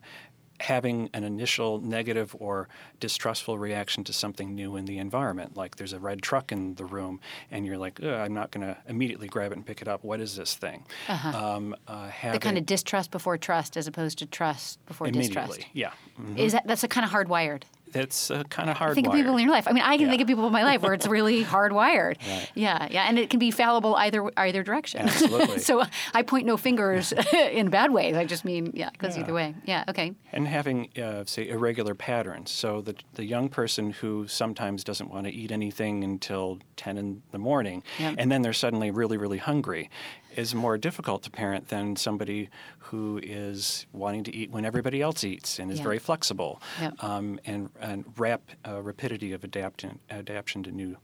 having 0.60 1.10
an 1.12 1.24
initial 1.24 1.80
negative 1.80 2.34
or 2.38 2.68
distrustful 3.00 3.58
reaction 3.58 4.04
to 4.04 4.12
something 4.12 4.54
new 4.54 4.76
in 4.76 4.84
the 4.84 4.98
environment. 4.98 5.56
Like 5.56 5.76
there's 5.76 5.92
a 5.92 5.98
red 5.98 6.22
truck 6.22 6.52
in 6.52 6.74
the 6.76 6.84
room, 6.84 7.20
and 7.50 7.66
you're 7.66 7.78
like, 7.78 8.02
I'm 8.02 8.34
not 8.34 8.50
going 8.50 8.66
to 8.66 8.76
immediately 8.88 9.26
grab 9.26 9.52
it 9.52 9.56
and 9.56 9.66
pick 9.66 9.82
it 9.82 9.88
up. 9.88 10.04
What 10.04 10.20
is 10.20 10.36
this 10.36 10.54
thing? 10.54 10.84
Uh-huh. 11.08 11.56
Um, 11.56 11.76
uh, 11.88 12.10
the 12.32 12.38
kind 12.38 12.58
of 12.58 12.66
distrust 12.66 13.10
before 13.10 13.36
trust, 13.38 13.76
as 13.76 13.86
opposed 13.86 14.18
to 14.18 14.26
trust 14.26 14.84
before 14.86 15.10
distrust. 15.10 15.66
Yeah. 15.72 15.90
Mm-hmm. 16.20 16.38
Is 16.38 16.52
that 16.52 16.66
that's 16.66 16.84
a 16.84 16.88
kind 16.88 17.04
of 17.04 17.10
hardwired? 17.10 17.62
It's 17.94 18.30
uh, 18.30 18.44
kind 18.44 18.70
of 18.70 18.76
hard. 18.76 18.94
Think 18.94 19.06
of 19.06 19.12
people 19.12 19.36
in 19.36 19.44
your 19.44 19.52
life. 19.52 19.66
I 19.68 19.72
mean, 19.72 19.82
I 19.82 19.96
can 19.96 20.06
yeah. 20.06 20.10
think 20.10 20.22
of 20.22 20.28
people 20.28 20.46
in 20.46 20.52
my 20.52 20.64
life 20.64 20.82
where 20.82 20.94
it's 20.94 21.06
really 21.06 21.44
hardwired. 21.54 22.16
Right. 22.26 22.50
Yeah, 22.54 22.88
yeah, 22.90 23.06
and 23.08 23.18
it 23.18 23.30
can 23.30 23.38
be 23.38 23.50
fallible 23.50 23.94
either 23.96 24.30
either 24.36 24.62
direction. 24.62 25.02
Absolutely. 25.02 25.58
so 25.70 25.84
I 26.12 26.22
point 26.22 26.46
no 26.46 26.56
fingers 26.56 27.12
in 27.32 27.70
bad 27.70 27.92
ways. 27.92 28.16
I 28.16 28.24
just 28.24 28.44
mean 28.44 28.72
yeah, 28.74 28.88
it 28.88 28.98
goes 28.98 29.16
yeah. 29.16 29.22
either 29.22 29.34
way. 29.34 29.54
Yeah. 29.64 29.84
Okay. 29.88 30.14
And 30.32 30.46
having 30.48 30.88
uh, 31.00 31.24
say 31.26 31.48
irregular 31.48 31.94
patterns. 31.94 32.50
So 32.50 32.80
the 32.80 32.94
the 33.14 33.24
young 33.24 33.48
person 33.48 33.90
who 33.90 34.26
sometimes 34.28 34.84
doesn't 34.84 35.10
want 35.10 35.26
to 35.26 35.32
eat 35.32 35.52
anything 35.52 36.04
until 36.04 36.58
ten 36.76 36.98
in 36.98 37.22
the 37.32 37.38
morning, 37.38 37.82
yep. 37.98 38.16
and 38.18 38.30
then 38.30 38.42
they're 38.42 38.52
suddenly 38.52 38.90
really 38.90 39.16
really 39.16 39.38
hungry, 39.38 39.90
is 40.36 40.54
more 40.54 40.76
difficult 40.78 41.22
to 41.22 41.30
parent 41.30 41.68
than 41.68 41.96
somebody 41.96 42.48
who 42.78 43.20
is 43.22 43.86
wanting 43.92 44.24
to 44.24 44.34
eat 44.34 44.50
when 44.50 44.64
everybody 44.64 45.00
else 45.00 45.24
eats 45.24 45.58
and 45.58 45.70
is 45.70 45.78
yeah. 45.78 45.84
very 45.84 45.98
flexible 45.98 46.60
yep. 46.80 47.02
um, 47.02 47.38
and, 47.44 47.70
and 47.80 48.04
rap, 48.16 48.42
uh, 48.66 48.80
rapidity 48.82 49.32
of 49.32 49.44
adaptation, 49.44 49.98
adaptation 50.10 50.62
to 50.62 50.70
new 50.70 50.96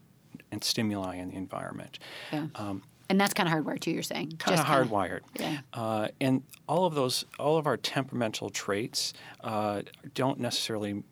and 0.51 0.63
stimuli 0.63 1.15
in 1.15 1.29
the 1.29 1.35
environment. 1.35 1.99
Yeah. 2.31 2.47
Um, 2.55 2.83
and 3.09 3.19
that's 3.19 3.33
kind 3.33 3.49
of 3.49 3.53
hardwired 3.53 3.81
too. 3.81 3.91
You're 3.91 4.03
saying 4.03 4.33
kind 4.37 4.57
of 4.57 4.65
hardwired. 4.65 5.21
Yeah. 5.37 5.59
Uh, 5.73 6.07
and 6.21 6.43
all 6.67 6.85
of 6.85 6.95
those, 6.95 7.25
all 7.37 7.57
of 7.57 7.67
our 7.67 7.75
temperamental 7.75 8.49
traits 8.49 9.13
uh, 9.43 9.81
don't 10.13 10.39
necessarily 10.39 11.03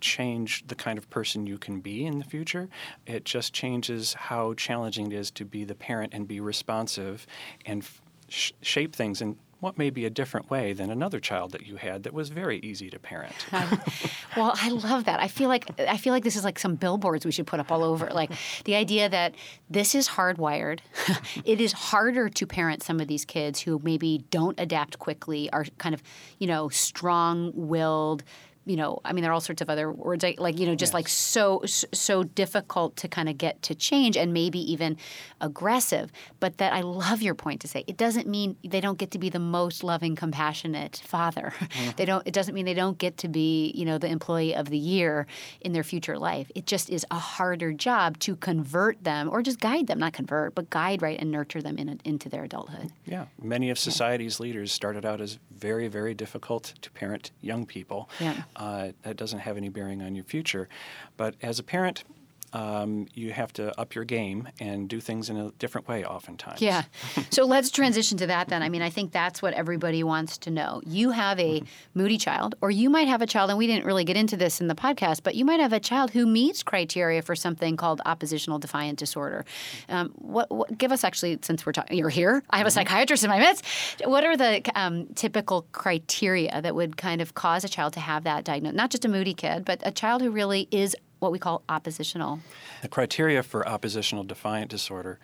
change 0.00 0.66
the 0.66 0.74
kind 0.74 0.98
of 0.98 1.08
person 1.10 1.46
you 1.46 1.58
can 1.58 1.80
be 1.80 2.06
in 2.06 2.18
the 2.18 2.24
future. 2.24 2.68
It 3.06 3.24
just 3.24 3.52
changes 3.52 4.14
how 4.14 4.54
challenging 4.54 5.12
it 5.12 5.14
is 5.14 5.30
to 5.32 5.44
be 5.44 5.64
the 5.64 5.74
parent 5.74 6.14
and 6.14 6.26
be 6.26 6.40
responsive 6.40 7.26
and 7.66 7.84
shape 8.28 8.94
things 8.94 9.22
in 9.22 9.36
what 9.60 9.76
may 9.76 9.90
be 9.90 10.06
a 10.06 10.10
different 10.10 10.48
way 10.50 10.72
than 10.72 10.90
another 10.90 11.18
child 11.18 11.50
that 11.50 11.66
you 11.66 11.76
had 11.76 12.04
that 12.04 12.12
was 12.12 12.28
very 12.28 12.58
easy 12.60 12.88
to 12.90 12.98
parent. 12.98 13.34
well, 14.36 14.52
I 14.54 14.70
love 14.70 15.04
that. 15.06 15.20
I 15.20 15.26
feel 15.26 15.48
like 15.48 15.68
I 15.80 15.96
feel 15.96 16.12
like 16.12 16.22
this 16.22 16.36
is 16.36 16.44
like 16.44 16.58
some 16.58 16.76
billboards 16.76 17.24
we 17.24 17.32
should 17.32 17.46
put 17.46 17.58
up 17.58 17.72
all 17.72 17.82
over. 17.82 18.06
Like 18.06 18.30
the 18.64 18.76
idea 18.76 19.08
that 19.08 19.34
this 19.68 19.94
is 19.94 20.08
hardwired. 20.10 20.80
it 21.44 21.60
is 21.60 21.72
harder 21.72 22.28
to 22.28 22.46
parent 22.46 22.82
some 22.84 23.00
of 23.00 23.08
these 23.08 23.24
kids 23.24 23.60
who 23.60 23.80
maybe 23.82 24.24
don't 24.30 24.58
adapt 24.60 24.98
quickly, 25.00 25.50
are 25.50 25.64
kind 25.78 25.94
of, 25.94 26.02
you 26.38 26.46
know, 26.46 26.68
strong-willed, 26.68 28.22
you 28.68 28.76
know, 28.76 29.00
I 29.02 29.14
mean, 29.14 29.22
there 29.22 29.30
are 29.30 29.34
all 29.34 29.40
sorts 29.40 29.62
of 29.62 29.70
other 29.70 29.90
words, 29.90 30.22
like, 30.36 30.58
you 30.58 30.66
know, 30.66 30.74
just 30.74 30.90
yes. 30.90 30.94
like 30.94 31.08
so, 31.08 31.62
so 31.64 32.22
difficult 32.22 32.96
to 32.96 33.08
kind 33.08 33.28
of 33.28 33.38
get 33.38 33.62
to 33.62 33.74
change 33.74 34.14
and 34.16 34.34
maybe 34.34 34.58
even 34.70 34.98
aggressive. 35.40 36.12
But 36.38 36.58
that 36.58 36.74
I 36.74 36.82
love 36.82 37.22
your 37.22 37.34
point 37.34 37.62
to 37.62 37.68
say 37.68 37.84
it 37.86 37.96
doesn't 37.96 38.28
mean 38.28 38.56
they 38.62 38.82
don't 38.82 38.98
get 38.98 39.10
to 39.12 39.18
be 39.18 39.30
the 39.30 39.38
most 39.38 39.82
loving, 39.82 40.14
compassionate 40.14 41.02
father. 41.04 41.54
Mm-hmm. 41.58 41.88
They 41.98 42.04
don't, 42.04 42.24
it 42.26 42.34
doesn't 42.34 42.54
mean 42.54 42.64
they 42.64 42.74
don't 42.74 42.98
get 42.98 43.16
to 43.18 43.28
be, 43.28 43.72
you 43.74 43.84
know, 43.84 43.98
the 43.98 44.08
employee 44.08 44.54
of 44.54 44.68
the 44.68 44.78
year 44.78 45.26
in 45.62 45.72
their 45.72 45.82
future 45.82 46.18
life. 46.18 46.50
It 46.54 46.66
just 46.66 46.90
is 46.90 47.04
a 47.10 47.18
harder 47.18 47.72
job 47.72 48.18
to 48.20 48.36
convert 48.36 49.02
them 49.02 49.28
or 49.32 49.42
just 49.42 49.58
guide 49.58 49.86
them, 49.86 49.98
not 49.98 50.12
convert, 50.12 50.54
but 50.54 50.70
guide, 50.70 51.02
right, 51.02 51.18
and 51.18 51.32
nurture 51.32 51.60
them 51.60 51.76
in 51.76 51.88
a, 51.88 51.96
into 52.04 52.28
their 52.28 52.44
adulthood. 52.44 52.92
Yeah. 53.04 53.26
Many 53.42 53.70
of 53.70 53.78
society's 53.78 54.38
yeah. 54.38 54.44
leaders 54.44 54.70
started 54.70 55.04
out 55.04 55.20
as 55.20 55.38
very, 55.50 55.88
very 55.88 56.14
difficult 56.14 56.74
to 56.82 56.90
parent 56.90 57.32
young 57.40 57.66
people. 57.66 58.08
Yeah 58.20 58.42
uh, 58.58 58.88
that 59.02 59.16
doesn't 59.16 59.38
have 59.38 59.56
any 59.56 59.68
bearing 59.68 60.02
on 60.02 60.14
your 60.14 60.24
future. 60.24 60.68
But 61.16 61.36
as 61.40 61.58
a 61.58 61.62
parent, 61.62 62.04
um, 62.52 63.06
you 63.14 63.32
have 63.32 63.52
to 63.54 63.78
up 63.78 63.94
your 63.94 64.04
game 64.04 64.48
and 64.60 64.88
do 64.88 65.00
things 65.00 65.30
in 65.30 65.36
a 65.36 65.50
different 65.58 65.88
way 65.88 66.04
oftentimes. 66.04 66.60
Yeah. 66.60 66.84
so 67.30 67.44
let's 67.44 67.70
transition 67.70 68.18
to 68.18 68.26
that 68.26 68.48
then. 68.48 68.62
I 68.62 68.68
mean, 68.68 68.82
I 68.82 68.90
think 68.90 69.12
that's 69.12 69.42
what 69.42 69.54
everybody 69.54 70.02
wants 70.02 70.38
to 70.38 70.50
know. 70.50 70.80
You 70.86 71.10
have 71.10 71.38
a 71.38 71.62
moody 71.94 72.18
child, 72.18 72.54
or 72.60 72.70
you 72.70 72.90
might 72.90 73.08
have 73.08 73.22
a 73.22 73.26
child, 73.26 73.50
and 73.50 73.58
we 73.58 73.66
didn't 73.66 73.84
really 73.84 74.04
get 74.04 74.16
into 74.16 74.36
this 74.36 74.60
in 74.60 74.68
the 74.68 74.74
podcast, 74.74 75.22
but 75.22 75.34
you 75.34 75.44
might 75.44 75.60
have 75.60 75.72
a 75.72 75.80
child 75.80 76.10
who 76.10 76.26
meets 76.26 76.62
criteria 76.62 77.22
for 77.22 77.36
something 77.36 77.76
called 77.76 78.00
oppositional 78.06 78.58
defiant 78.58 78.98
disorder. 78.98 79.44
Um, 79.88 80.10
what, 80.16 80.50
what, 80.50 80.76
give 80.78 80.92
us 80.92 81.04
actually, 81.04 81.38
since 81.42 81.66
we're 81.66 81.72
talking, 81.72 81.98
you're 81.98 82.08
here, 82.08 82.42
I 82.50 82.58
have 82.58 82.66
a 82.66 82.70
mm-hmm. 82.70 82.78
psychiatrist 82.78 83.24
in 83.24 83.30
my 83.30 83.38
midst. 83.38 83.64
What 84.04 84.24
are 84.24 84.36
the 84.36 84.62
um, 84.74 85.06
typical 85.14 85.66
criteria 85.72 86.60
that 86.62 86.74
would 86.74 86.96
kind 86.96 87.20
of 87.20 87.34
cause 87.34 87.64
a 87.64 87.68
child 87.68 87.92
to 87.94 88.00
have 88.00 88.24
that 88.24 88.44
diagnosis? 88.44 88.76
Not 88.76 88.90
just 88.90 89.04
a 89.04 89.08
moody 89.08 89.34
kid, 89.34 89.64
but 89.64 89.80
a 89.84 89.90
child 89.90 90.22
who 90.22 90.30
really 90.30 90.68
is 90.70 90.96
what 91.18 91.32
we 91.32 91.38
call 91.38 91.62
oppositional. 91.68 92.40
The 92.82 92.88
criteria 92.88 93.42
for 93.42 93.66
oppositional 93.66 94.24
defiant 94.24 94.70
disorder 94.70 95.18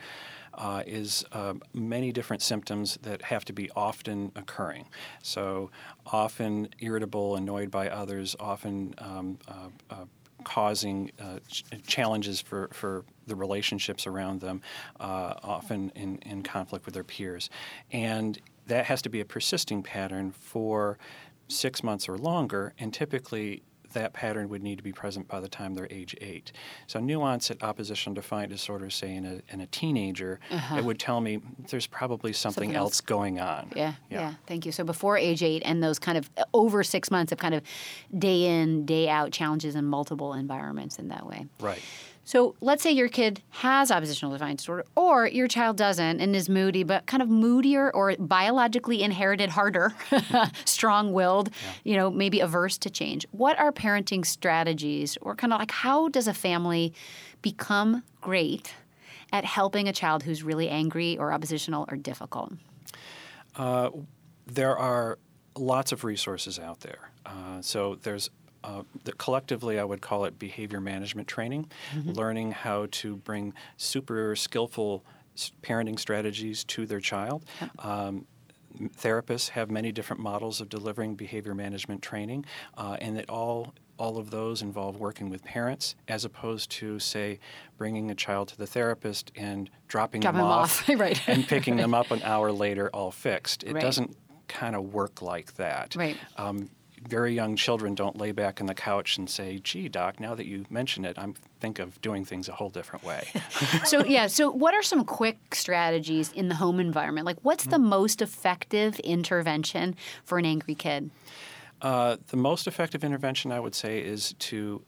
uh, 0.55 0.83
is 0.87 1.25
uh, 1.33 1.55
many 1.73 2.13
different 2.13 2.43
symptoms 2.43 2.99
that 3.03 3.23
have 3.23 3.45
to 3.47 3.53
be 3.53 3.71
often 3.75 4.33
occurring. 4.37 4.87
So, 5.23 5.71
often 6.07 6.69
irritable, 6.79 7.37
annoyed 7.37 7.71
by 7.71 7.89
others, 7.89 8.37
often 8.39 8.95
um, 8.99 9.39
uh, 9.49 9.69
uh 9.91 10.05
causing 10.43 11.11
uh, 11.19 11.39
ch- 11.49 11.65
challenges 11.87 12.41
for, 12.41 12.69
for 12.73 13.05
the 13.27 13.35
relationships 13.35 14.07
around 14.07 14.41
them, 14.41 14.61
uh, 15.01 15.33
often 15.43 15.91
in, 15.95 16.19
in 16.19 16.43
conflict 16.43 16.85
with 16.85 16.93
their 16.93 17.05
peers. 17.05 17.49
And 17.93 18.39
that 18.67 18.85
has 18.85 19.01
to 19.03 19.09
be 19.09 19.21
a 19.21 19.25
persisting 19.25 19.83
pattern 19.83 20.33
for 20.33 20.99
six 21.49 21.83
months 21.83 22.09
or 22.09 22.19
longer, 22.19 22.75
and 22.79 22.93
typically 22.93 23.63
that 23.95 24.13
pattern 24.13 24.49
would 24.49 24.63
need 24.63 24.77
to 24.77 24.85
be 24.85 24.93
present 24.93 25.27
by 25.27 25.41
the 25.41 25.49
time 25.49 25.75
they're 25.75 25.89
age 25.91 26.15
eight. 26.21 26.53
So 26.87 27.01
new 27.01 27.23
onset 27.23 27.63
oppositional 27.63 28.15
defiant 28.15 28.51
disorder, 28.51 28.91
say 28.91 29.15
in 29.15 29.25
a, 29.25 29.41
in 29.53 29.61
a 29.61 29.67
teenager, 29.67 30.41
uh-huh. 30.51 30.77
it 30.77 30.85
would 30.85 30.99
tell 30.99 31.21
me 31.21 31.41
there's 31.71 31.87
probably 31.87 32.33
something, 32.33 32.65
something 32.65 32.77
else. 32.77 32.93
else. 32.97 33.01
going 33.01 33.41
on. 33.41 33.73
Yeah, 33.75 33.95
yeah, 34.11 34.21
yeah, 34.21 34.35
Thank 34.47 34.67
you. 34.67 34.73
So 34.73 34.85
before 34.85 35.17
age 35.17 35.43
eight 35.43 35.63
and 35.65 35.83
those 35.83 35.99
kind 35.99 36.19
of 36.19 36.31
uh, 36.37 36.45
over 36.53 36.85
six 36.85 37.11
months 37.11 37.33
of 37.33 37.39
kind 37.39 37.55
of 37.55 37.63
day 38.17 38.45
in, 38.45 38.85
day 38.85 39.09
out 39.09 39.33
challenges 39.33 39.75
in 39.75 39.85
multiple 39.85 40.35
environments 40.35 40.99
in 40.99 41.09
that 41.09 41.27
way. 41.27 41.47
Right. 41.61 41.83
So 42.25 42.57
let's 42.61 42.83
say 42.83 42.91
your 42.91 43.09
kid 43.09 43.43
has 43.51 43.91
oppositional 43.91 44.33
defiant 44.33 44.59
disorder, 44.59 44.85
or 44.97 45.27
your 45.27 45.47
child 45.47 45.77
doesn't 45.77 46.21
and 46.21 46.35
is 46.35 46.49
moody, 46.49 46.83
but 46.83 47.07
kind 47.07 47.23
of 47.23 47.29
moodier 47.29 47.95
or 47.95 48.15
biologically 48.19 49.03
inherited 49.03 49.51
harder, 49.51 49.93
strong 50.65 51.13
willed, 51.13 51.51
yeah. 51.51 51.73
you 51.85 51.97
know, 51.97 52.11
maybe 52.11 52.41
averse 52.41 52.79
to 52.79 52.91
change. 52.91 53.27
What 53.33 53.59
are 53.59 53.73
parenting 53.73 54.25
strategies, 54.25 55.19
or 55.21 55.37
kind 55.37 55.53
of 55.53 55.59
like 55.59 55.71
how 55.71 56.09
does 56.09 56.27
a 56.27 56.35
family 56.35 56.95
become 57.43 58.03
great 58.23 58.75
at 59.33 59.45
helping 59.45 59.87
a 59.89 59.93
child 59.93 60.23
who's 60.23 60.43
really 60.43 60.69
angry 60.69 61.19
or 61.19 61.33
oppositional 61.33 61.85
or 61.91 61.97
difficult? 61.97 62.55
Uh, 63.57 63.91
there 64.47 64.77
are 64.79 65.19
lots 65.57 65.93
of 65.93 66.05
resources 66.05 66.59
out 66.59 66.81
there. 66.81 67.11
Uh, 67.27 67.61
so 67.61 67.97
there's 68.03 68.31
uh, 68.65 68.83
collectively, 69.19 69.79
I 69.79 69.85
would 69.85 70.01
call 70.01 70.25
it 70.25 70.39
behavior 70.39 70.81
management 70.81 71.29
training, 71.29 71.69
mm-hmm. 71.95 72.13
learning 72.13 72.53
how 72.53 72.87
to 72.93 73.17
bring 73.17 73.53
super 73.77 74.35
skillful 74.35 75.05
parenting 75.63 75.99
strategies 75.99 76.65
to 76.65 76.87
their 76.87 77.01
child. 77.01 77.45
Um, 77.81 78.27
therapists 78.99 79.51
have 79.51 79.71
many 79.71 79.93
different 79.93 80.23
models 80.23 80.61
of 80.61 80.69
delivering 80.69 81.15
behavior 81.15 81.55
management 81.55 82.03
training, 82.03 82.45
uh, 82.77 82.97
and 83.01 83.17
that 83.17 83.29
all 83.29 83.75
all 83.97 84.19
of 84.19 84.31
those 84.31 84.61
involve 84.61 84.97
working 84.97 85.31
with 85.31 85.45
parents 85.45 85.95
as 86.09 86.25
opposed 86.25 86.69
to 86.69 86.99
say 86.99 87.39
bringing 87.79 88.11
a 88.11 88.15
child 88.15 88.49
to 88.49 88.57
the 88.59 88.67
therapist 88.67 89.31
and 89.37 89.71
dropping 89.87 90.21
Drop 90.21 90.35
them, 90.35 90.43
off, 90.43 90.89
off 90.91 90.99
right. 90.99 91.21
and 91.29 91.47
picking 91.47 91.77
them 91.77 91.95
up 91.95 92.11
an 92.11 92.21
hour 92.25 92.51
later 92.51 92.91
all 92.93 93.13
fixed 93.13 93.63
it 93.63 93.73
right. 93.73 93.81
doesn't 93.81 94.17
kind 94.49 94.75
of 94.75 94.93
work 94.93 95.23
like 95.23 95.55
that 95.55 95.95
right. 95.95 96.17
Um, 96.37 96.71
very 97.09 97.35
young 97.35 97.57
children 97.57 97.95
don't 97.95 98.17
lay 98.17 98.33
back 98.33 98.61
on 98.61 98.67
the 98.67 98.75
couch 98.75 99.19
and 99.19 99.29
say, 99.29 99.59
"Gee, 99.59 99.89
doc, 99.89 100.21
now 100.21 100.35
that 100.35 100.47
you 100.47 100.65
mention 100.71 101.05
it, 101.05 101.19
I'm 101.19 101.35
think 101.61 101.79
of 101.79 102.01
doing 102.01 102.25
things 102.25 102.49
a 102.49 102.53
whole 102.53 102.71
different 102.71 103.05
way." 103.05 103.29
so 103.85 104.05
yeah, 104.05 104.27
so 104.27 104.51
what 104.51 104.75
are 104.75 104.83
some 104.83 105.05
quick 105.05 105.55
strategies 105.55 106.33
in 106.33 106.49
the 106.49 106.55
home 106.55 106.81
environment? 106.81 107.27
Like, 107.27 107.39
what's 107.43 107.65
the 107.65 107.77
mm-hmm. 107.77 107.89
most 107.89 108.23
effective 108.23 108.99
intervention 109.01 109.97
for 110.25 110.39
an 110.39 110.47
angry 110.47 110.75
kid? 110.75 111.11
Uh, 111.83 112.17
the 112.29 112.37
most 112.37 112.67
effective 112.67 113.05
intervention, 113.05 113.53
I 113.53 113.61
would 113.61 113.75
say, 113.75 114.01
is 114.01 114.35
to 114.39 114.83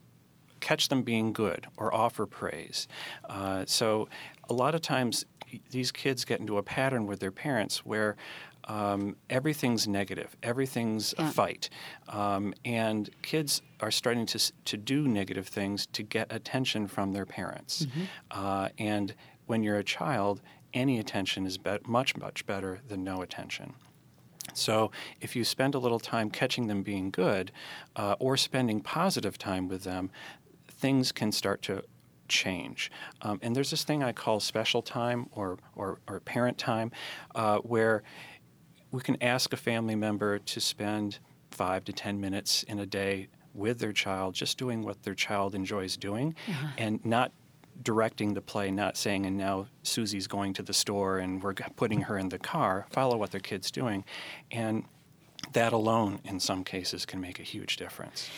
catch 0.59 0.89
them 0.89 1.03
being 1.03 1.33
good 1.33 1.67
or 1.77 1.93
offer 1.93 2.25
praise. 2.25 2.87
Uh, 3.29 3.65
so 3.67 4.09
a 4.49 4.53
lot 4.53 4.73
of 4.73 4.81
times 4.81 5.25
these 5.71 5.91
kids 5.91 6.25
get 6.25 6.39
into 6.39 6.57
a 6.57 6.63
pattern 6.63 7.05
with 7.05 7.19
their 7.19 7.31
parents 7.31 7.85
where 7.85 8.15
um, 8.67 9.15
everything's 9.29 9.87
negative, 9.87 10.35
everything's 10.43 11.13
yeah. 11.17 11.27
a 11.27 11.31
fight, 11.31 11.69
um, 12.09 12.53
and 12.65 13.09
kids 13.21 13.61
are 13.79 13.91
starting 13.91 14.25
to 14.27 14.51
to 14.65 14.77
do 14.77 15.07
negative 15.07 15.47
things 15.47 15.87
to 15.87 16.03
get 16.03 16.31
attention 16.31 16.87
from 16.87 17.13
their 17.13 17.25
parents. 17.25 17.85
Mm-hmm. 17.85 18.03
Uh, 18.31 18.69
and 18.77 19.15
when 19.45 19.63
you're 19.63 19.77
a 19.77 19.83
child, 19.83 20.41
any 20.73 20.99
attention 20.99 21.45
is 21.45 21.57
be- 21.57 21.79
much 21.87 22.17
much 22.17 22.45
better 22.45 22.79
than 22.87 23.03
no 23.03 23.21
attention. 23.21 23.73
So, 24.53 24.91
if 25.21 25.35
you 25.35 25.43
spend 25.43 25.75
a 25.75 25.79
little 25.79 25.99
time 25.99 26.29
catching 26.29 26.67
them 26.67 26.83
being 26.83 27.11
good 27.11 27.51
uh, 27.95 28.15
or 28.19 28.37
spending 28.37 28.81
positive 28.81 29.37
time 29.37 29.67
with 29.67 29.83
them, 29.83 30.09
things 30.67 31.11
can 31.11 31.31
start 31.31 31.61
to 31.63 31.83
change. 32.27 32.91
Um, 33.21 33.39
and 33.41 33.55
there's 33.55 33.71
this 33.71 33.83
thing 33.83 34.03
I 34.03 34.11
call 34.11 34.39
special 34.39 34.81
time 34.81 35.29
or, 35.31 35.57
or, 35.75 35.99
or 36.07 36.19
parent 36.19 36.57
time 36.57 36.91
uh, 37.35 37.59
where 37.59 38.03
we 38.91 39.01
can 39.01 39.21
ask 39.21 39.53
a 39.53 39.57
family 39.57 39.95
member 39.95 40.39
to 40.39 40.59
spend 40.59 41.19
five 41.51 41.83
to 41.85 41.93
10 41.93 42.19
minutes 42.19 42.63
in 42.63 42.79
a 42.79 42.85
day 42.85 43.27
with 43.53 43.79
their 43.79 43.93
child, 43.93 44.35
just 44.35 44.57
doing 44.57 44.83
what 44.83 45.03
their 45.03 45.15
child 45.15 45.55
enjoys 45.55 45.97
doing, 45.97 46.35
uh-huh. 46.47 46.67
and 46.77 47.03
not 47.03 47.31
directing 47.83 48.33
the 48.33 48.41
play, 48.41 48.71
not 48.71 48.97
saying, 48.97 49.25
and 49.25 49.37
now 49.37 49.67
Susie's 49.83 50.27
going 50.27 50.53
to 50.53 50.63
the 50.63 50.73
store 50.73 51.19
and 51.19 51.41
we're 51.43 51.53
putting 51.75 52.01
her 52.01 52.17
in 52.17 52.29
the 52.29 52.39
car. 52.39 52.85
Follow 52.89 53.17
what 53.17 53.31
their 53.31 53.41
kid's 53.41 53.71
doing. 53.71 54.03
And 54.51 54.85
that 55.53 55.73
alone, 55.73 56.19
in 56.23 56.39
some 56.39 56.63
cases, 56.63 57.05
can 57.05 57.21
make 57.21 57.39
a 57.39 57.43
huge 57.43 57.77
difference. 57.77 58.29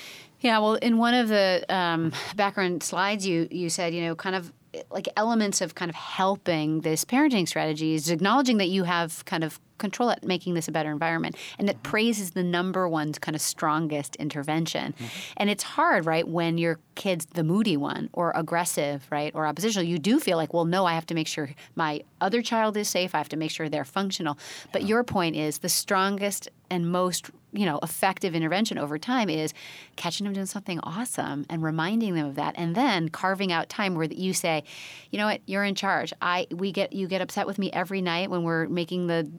Yeah, 0.42 0.60
well, 0.60 0.76
in 0.76 0.98
one 0.98 1.14
of 1.14 1.28
the 1.28 1.66
um, 1.70 2.14
background 2.36 2.82
slides, 2.84 3.26
you 3.26 3.48
you 3.52 3.70
said, 3.70 3.94
you 3.94 4.02
know, 4.02 4.16
kind 4.16 4.36
of 4.36 4.54
like 4.92 5.08
elements 5.16 5.62
of 5.62 5.76
kind 5.76 5.90
of 5.90 5.96
helping 5.96 6.82
this 6.82 7.06
parenting 7.06 7.48
strategy 7.48 7.96
is 7.96 8.10
acknowledging 8.10 8.58
that 8.58 8.70
you 8.70 8.84
have 8.84 9.26
kind 9.26 9.44
of 9.44 9.60
control 9.78 10.12
at 10.12 10.24
making 10.24 10.54
this 10.54 10.68
a 10.68 10.72
better 10.72 10.92
environment 10.92 11.36
and 11.58 11.68
that 11.68 11.78
mm-hmm. 11.78 11.92
praise 11.92 12.20
is 12.20 12.32
the 12.32 12.44
number 12.44 12.88
one 12.88 13.14
kind 13.14 13.36
of 13.36 13.42
strongest 13.42 14.16
intervention 14.18 14.94
mm-hmm. 14.94 15.34
and 15.38 15.50
it's 15.50 15.64
hard 15.64 16.06
right 16.06 16.28
when 16.28 16.58
your 16.58 16.80
kid's 16.96 17.26
the 17.28 17.44
moody 17.44 17.78
one 17.78 18.10
or 18.14 18.32
aggressive 18.36 19.08
right 19.10 19.34
or 19.34 19.48
oppositional 19.48 19.88
you 19.88 19.98
do 19.98 20.20
feel 20.20 20.38
like 20.38 20.54
well 20.54 20.66
no 20.66 20.86
i 20.86 20.94
have 20.94 21.06
to 21.06 21.16
make 21.16 21.28
sure 21.28 21.50
my 21.76 22.02
other 22.22 22.42
child 22.42 22.76
is 22.76 22.88
safe 22.88 23.16
i 23.16 23.18
have 23.18 23.30
to 23.30 23.38
make 23.38 23.50
sure 23.50 23.70
they're 23.70 23.86
functional 23.86 24.38
but 24.74 24.84
your 24.84 25.04
point 25.04 25.36
is 25.36 25.60
the 25.60 25.70
strongest 25.70 26.50
and 26.70 26.92
most 26.92 27.32
you 27.52 27.66
know 27.66 27.80
effective 27.82 28.36
intervention 28.36 28.78
over 28.78 28.98
time 28.98 29.30
is 29.30 29.54
catching 29.96 30.26
them 30.26 30.34
doing 30.34 30.46
something 30.46 30.80
awesome 30.82 31.46
and 31.50 31.64
reminding 31.64 32.14
them 32.14 32.26
of 32.26 32.36
that 32.36 32.54
and 32.58 32.76
then 32.76 33.10
carving 33.10 33.52
out 33.52 33.70
time 33.70 33.96
where 33.96 34.06
you 34.06 34.34
say 34.34 34.64
you 35.12 35.18
know 35.18 35.26
what 35.26 35.42
you're 35.46 35.64
in 35.64 35.76
charge 35.76 36.14
i 36.22 36.46
we 36.52 36.72
get 36.72 36.94
you 36.94 37.08
get 37.08 37.22
upset 37.22 37.48
with 37.48 37.58
me 37.58 37.72
every 37.72 38.02
night 38.02 38.30
when 38.30 38.44
we're 38.44 38.68
making 38.68 39.08
the 39.08 39.30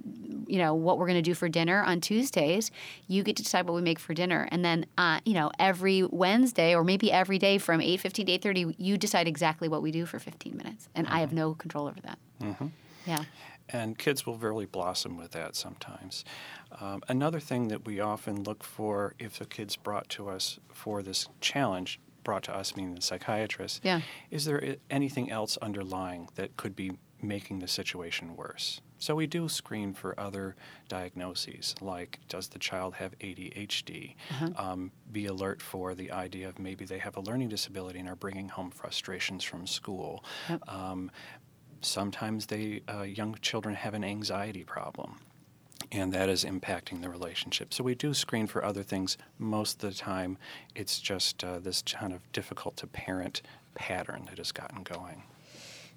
you 0.51 0.59
know 0.59 0.75
what 0.75 0.99
we're 0.99 1.07
going 1.07 1.17
to 1.17 1.23
do 1.23 1.33
for 1.33 1.49
dinner 1.49 1.83
on 1.83 2.01
Tuesdays. 2.01 2.73
You 3.07 3.23
get 3.23 3.37
to 3.37 3.43
decide 3.45 3.67
what 3.67 3.75
we 3.75 3.83
make 3.83 4.01
for 4.01 4.15
dinner, 4.15 4.49
and 4.51 4.65
then 4.65 4.85
uh, 4.99 5.21
you 5.25 5.35
know 5.35 5.51
every 5.61 6.03
Wednesday 6.03 6.75
or 6.75 6.83
maybe 6.83 7.13
every 7.13 7.39
day 7.39 7.59
from 7.59 7.81
eight 7.81 8.01
fifteen 8.01 8.27
to 8.27 8.33
eight 8.33 8.43
thirty, 8.43 8.75
you 8.77 8.99
decide 8.99 9.29
exactly 9.29 9.69
what 9.69 9.81
we 9.81 9.93
do 9.93 10.07
for 10.07 10.19
fifteen 10.19 10.57
minutes, 10.57 10.89
and 10.95 11.07
I 11.07 11.21
have 11.21 11.33
no 11.33 11.55
control 11.55 11.87
over 11.87 12.01
that. 12.01 12.19
Mm-hmm. 12.43 12.67
Yeah. 13.07 13.25
And 13.73 13.97
kids 13.99 14.27
will 14.27 14.37
really 14.37 14.67
blossom 14.67 15.17
with 15.17 15.33
that 15.33 15.55
sometimes. 15.57 16.25
Um, 16.81 17.03
another 17.09 17.41
thing 17.41 17.69
that 17.69 17.85
we 17.87 18.01
often 18.01 18.43
look 18.43 18.63
for 18.65 19.15
if 19.19 19.41
a 19.41 19.47
kid's 19.47 19.77
brought 19.77 20.09
to 20.11 20.29
us 20.29 20.59
for 20.73 21.03
this 21.03 21.29
challenge, 21.41 22.01
brought 22.25 22.43
to 22.45 22.55
us 22.55 22.77
meaning 22.77 22.95
the 22.95 23.03
psychiatrist, 23.03 23.81
Yeah. 23.85 24.01
is 24.31 24.45
there 24.45 24.77
anything 24.91 25.31
else 25.31 25.57
underlying 25.59 26.29
that 26.35 26.57
could 26.57 26.75
be 26.77 26.93
making 27.23 27.59
the 27.61 27.69
situation 27.69 28.37
worse? 28.37 28.81
So 28.99 29.15
we 29.15 29.27
do 29.27 29.49
screen 29.49 29.95
for 29.95 30.19
other 30.21 30.57
diagnoses, 30.89 31.75
like 31.81 32.19
does 32.29 32.49
the 32.49 32.59
child 32.59 32.95
have 32.97 33.19
ADHD? 33.21 34.15
Um, 34.57 34.93
be 35.11 35.25
alert 35.27 35.63
for 35.63 35.95
the 35.95 36.11
idea 36.13 36.49
of 36.49 36.59
maybe 36.59 36.85
they 36.85 36.99
have 36.99 37.17
a 37.17 37.21
learning 37.21 37.49
disability 37.49 37.99
and 37.99 38.09
are 38.09 38.17
bringing 38.17 38.49
home 38.51 38.71
frustrations 38.71 39.43
from 39.43 39.67
school. 39.67 40.23
Um, 40.69 41.11
sometimes 41.81 42.47
they 42.47 42.83
uh, 42.93 43.03
young 43.03 43.37
children 43.41 43.75
have 43.75 43.95
an 43.95 44.05
anxiety 44.05 44.65
problem 44.65 45.21
and 45.93 46.13
that 46.13 46.29
is 46.29 46.45
impacting 46.45 47.03
the 47.03 47.09
relationship. 47.09 47.75
So 47.75 47.83
we 47.83 47.95
do 47.95 48.15
screen 48.15 48.47
for 48.47 48.65
other 48.65 48.83
things. 48.83 49.19
Most 49.39 49.83
of 49.83 49.91
the 49.91 49.97
time 49.97 50.39
it's 50.75 51.01
just 51.01 51.43
uh, 51.43 51.59
this 51.59 51.83
kind 51.83 52.13
of 52.13 52.31
difficult 52.33 52.77
to 52.79 52.87
parent 52.87 53.43
pattern 53.75 54.27
that 54.29 54.39
has 54.39 54.53
gotten 54.53 54.83
going. 54.83 55.25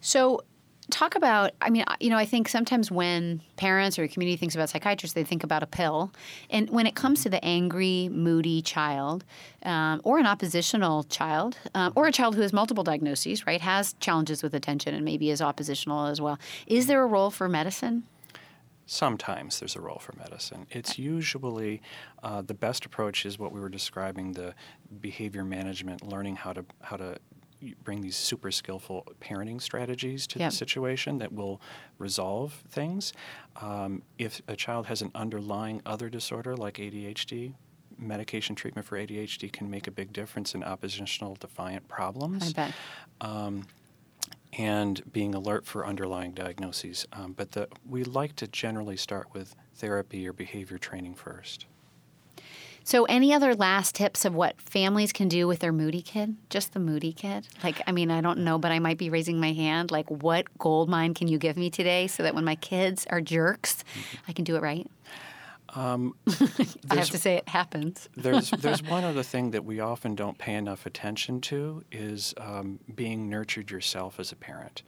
So, 0.01 0.41
talk 0.89 1.15
about. 1.15 1.51
I 1.61 1.69
mean, 1.69 1.83
you 1.99 2.09
know, 2.09 2.17
I 2.17 2.25
think 2.25 2.47
sometimes 2.49 2.91
when 2.91 3.41
parents 3.55 3.97
or 3.97 4.03
a 4.03 4.07
community 4.07 4.37
thinks 4.37 4.55
about 4.55 4.69
psychiatrists, 4.69 5.13
they 5.13 5.23
think 5.23 5.43
about 5.43 5.63
a 5.63 5.67
pill. 5.67 6.11
And 6.49 6.69
when 6.69 6.85
it 6.85 6.95
comes 6.95 7.23
to 7.23 7.29
the 7.29 7.43
angry, 7.43 8.09
moody 8.11 8.61
child, 8.61 9.23
um, 9.63 10.01
or 10.03 10.19
an 10.19 10.25
oppositional 10.25 11.03
child, 11.05 11.57
um, 11.75 11.93
or 11.95 12.07
a 12.07 12.11
child 12.11 12.35
who 12.35 12.41
has 12.41 12.53
multiple 12.53 12.83
diagnoses, 12.83 13.45
right, 13.45 13.61
has 13.61 13.93
challenges 13.99 14.43
with 14.43 14.53
attention 14.53 14.93
and 14.93 15.05
maybe 15.05 15.29
is 15.29 15.41
oppositional 15.41 16.07
as 16.07 16.19
well, 16.19 16.39
is 16.67 16.87
there 16.87 17.03
a 17.03 17.07
role 17.07 17.31
for 17.31 17.47
medicine? 17.47 18.03
Sometimes 18.85 19.59
there's 19.59 19.77
a 19.77 19.81
role 19.81 19.99
for 19.99 20.13
medicine. 20.17 20.67
It's 20.69 20.99
usually 20.99 21.81
uh, 22.21 22.41
the 22.41 22.53
best 22.53 22.85
approach 22.85 23.25
is 23.25 23.39
what 23.39 23.53
we 23.53 23.61
were 23.61 23.69
describing 23.69 24.33
the 24.33 24.53
behavior 24.99 25.45
management, 25.45 26.05
learning 26.05 26.35
how 26.35 26.51
to 26.51 26.65
how 26.81 26.97
to 26.97 27.17
bring 27.83 28.01
these 28.01 28.15
super 28.15 28.51
skillful 28.51 29.05
parenting 29.21 29.61
strategies 29.61 30.27
to 30.27 30.39
Yep. 30.39 30.51
the 30.51 30.55
situation 30.55 31.17
that 31.19 31.31
will 31.33 31.61
resolve 31.97 32.63
things. 32.69 33.13
Um, 33.61 34.03
if 34.17 34.41
a 34.47 34.55
child 34.55 34.87
has 34.87 35.01
an 35.01 35.11
underlying 35.15 35.81
other 35.85 36.09
disorder 36.09 36.55
like 36.55 36.75
ADHD, 36.79 37.53
medication 37.97 38.55
treatment 38.55 38.87
for 38.87 38.97
ADHD 38.97 39.51
can 39.51 39.69
make 39.69 39.87
a 39.87 39.91
big 39.91 40.11
difference 40.11 40.55
in 40.55 40.63
oppositional 40.63 41.35
defiant 41.35 41.87
problems 41.87 42.49
I 42.49 42.51
bet. 42.53 42.73
um, 43.21 43.67
and 44.57 45.01
being 45.11 45.33
alert 45.33 45.65
for 45.65 45.85
underlying 45.85 46.31
diagnoses. 46.33 47.07
Um, 47.13 47.33
but 47.33 47.51
the, 47.53 47.67
we 47.87 48.03
like 48.03 48.35
to 48.37 48.47
generally 48.47 48.97
start 48.97 49.27
with 49.33 49.55
therapy 49.75 50.27
or 50.27 50.33
behavior 50.33 50.77
training 50.77 51.15
first. 51.15 51.65
So, 52.85 53.05
any 53.05 53.33
other 53.33 53.55
last 53.55 53.95
tips 53.95 54.25
of 54.25 54.35
what 54.35 54.59
families 54.59 55.13
can 55.13 55.29
do 55.29 55.47
with 55.47 55.59
their 55.59 55.71
moody 55.71 56.01
kid? 56.01 56.35
Just 56.49 56.73
the 56.73 56.79
moody 56.79 57.13
kid? 57.13 57.47
Like, 57.63 57.81
I 57.87 57.93
mean, 57.93 58.11
I 58.11 58.19
don't 58.19 58.39
know, 58.39 58.57
but 58.57 58.73
I 58.73 58.79
might 58.79 58.97
be 58.97 59.09
raising 59.09 59.39
my 59.39 59.53
hand. 59.53 59.89
Like, 59.89 60.09
what 60.11 60.45
gold 60.57 60.89
mine 60.89 61.13
can 61.13 61.29
you 61.29 61.37
give 61.37 61.55
me 61.55 61.69
today 61.69 62.07
so 62.07 62.23
that 62.23 62.35
when 62.35 62.43
my 62.43 62.55
kids 62.55 63.07
are 63.09 63.21
jerks, 63.21 63.85
I 64.27 64.33
can 64.33 64.43
do 64.43 64.57
it 64.57 64.61
right? 64.61 64.85
Um, 65.75 66.15
I 66.89 66.95
have 66.95 67.09
to 67.09 67.17
say 67.17 67.35
it 67.35 67.49
happens. 67.49 68.09
there's 68.15 68.51
there's 68.51 68.83
one 68.83 69.03
other 69.03 69.23
thing 69.23 69.51
that 69.51 69.65
we 69.65 69.79
often 69.79 70.15
don't 70.15 70.37
pay 70.37 70.53
enough 70.53 70.85
attention 70.85 71.41
to 71.41 71.83
is 71.91 72.33
um, 72.37 72.79
being 72.93 73.29
nurtured 73.29 73.71
yourself 73.71 74.19
as 74.19 74.31
a 74.31 74.35
parent. 74.35 74.83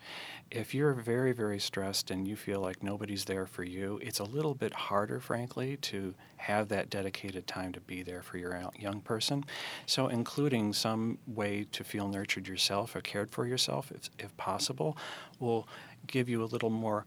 If 0.51 0.75
you're 0.75 0.93
very 0.93 1.31
very 1.31 1.59
stressed 1.59 2.11
and 2.11 2.27
you 2.27 2.35
feel 2.35 2.59
like 2.59 2.83
nobody's 2.83 3.25
there 3.25 3.47
for 3.47 3.63
you, 3.63 3.99
it's 4.01 4.19
a 4.19 4.23
little 4.23 4.53
bit 4.53 4.73
harder, 4.73 5.19
frankly, 5.19 5.77
to 5.77 6.13
have 6.37 6.67
that 6.69 6.89
dedicated 6.89 7.47
time 7.47 7.71
to 7.73 7.81
be 7.81 8.03
there 8.03 8.21
for 8.21 8.37
your 8.37 8.61
young 8.77 9.01
person. 9.01 9.43
So 9.87 10.07
including 10.07 10.73
some 10.73 11.17
way 11.25 11.65
to 11.71 11.83
feel 11.83 12.07
nurtured 12.07 12.47
yourself 12.47 12.95
or 12.95 13.01
cared 13.01 13.31
for 13.31 13.47
yourself, 13.47 13.91
if, 13.91 14.09
if 14.19 14.37
possible, 14.37 14.97
will 15.39 15.67
give 16.05 16.29
you 16.29 16.43
a 16.43 16.45
little 16.45 16.69
more 16.69 17.05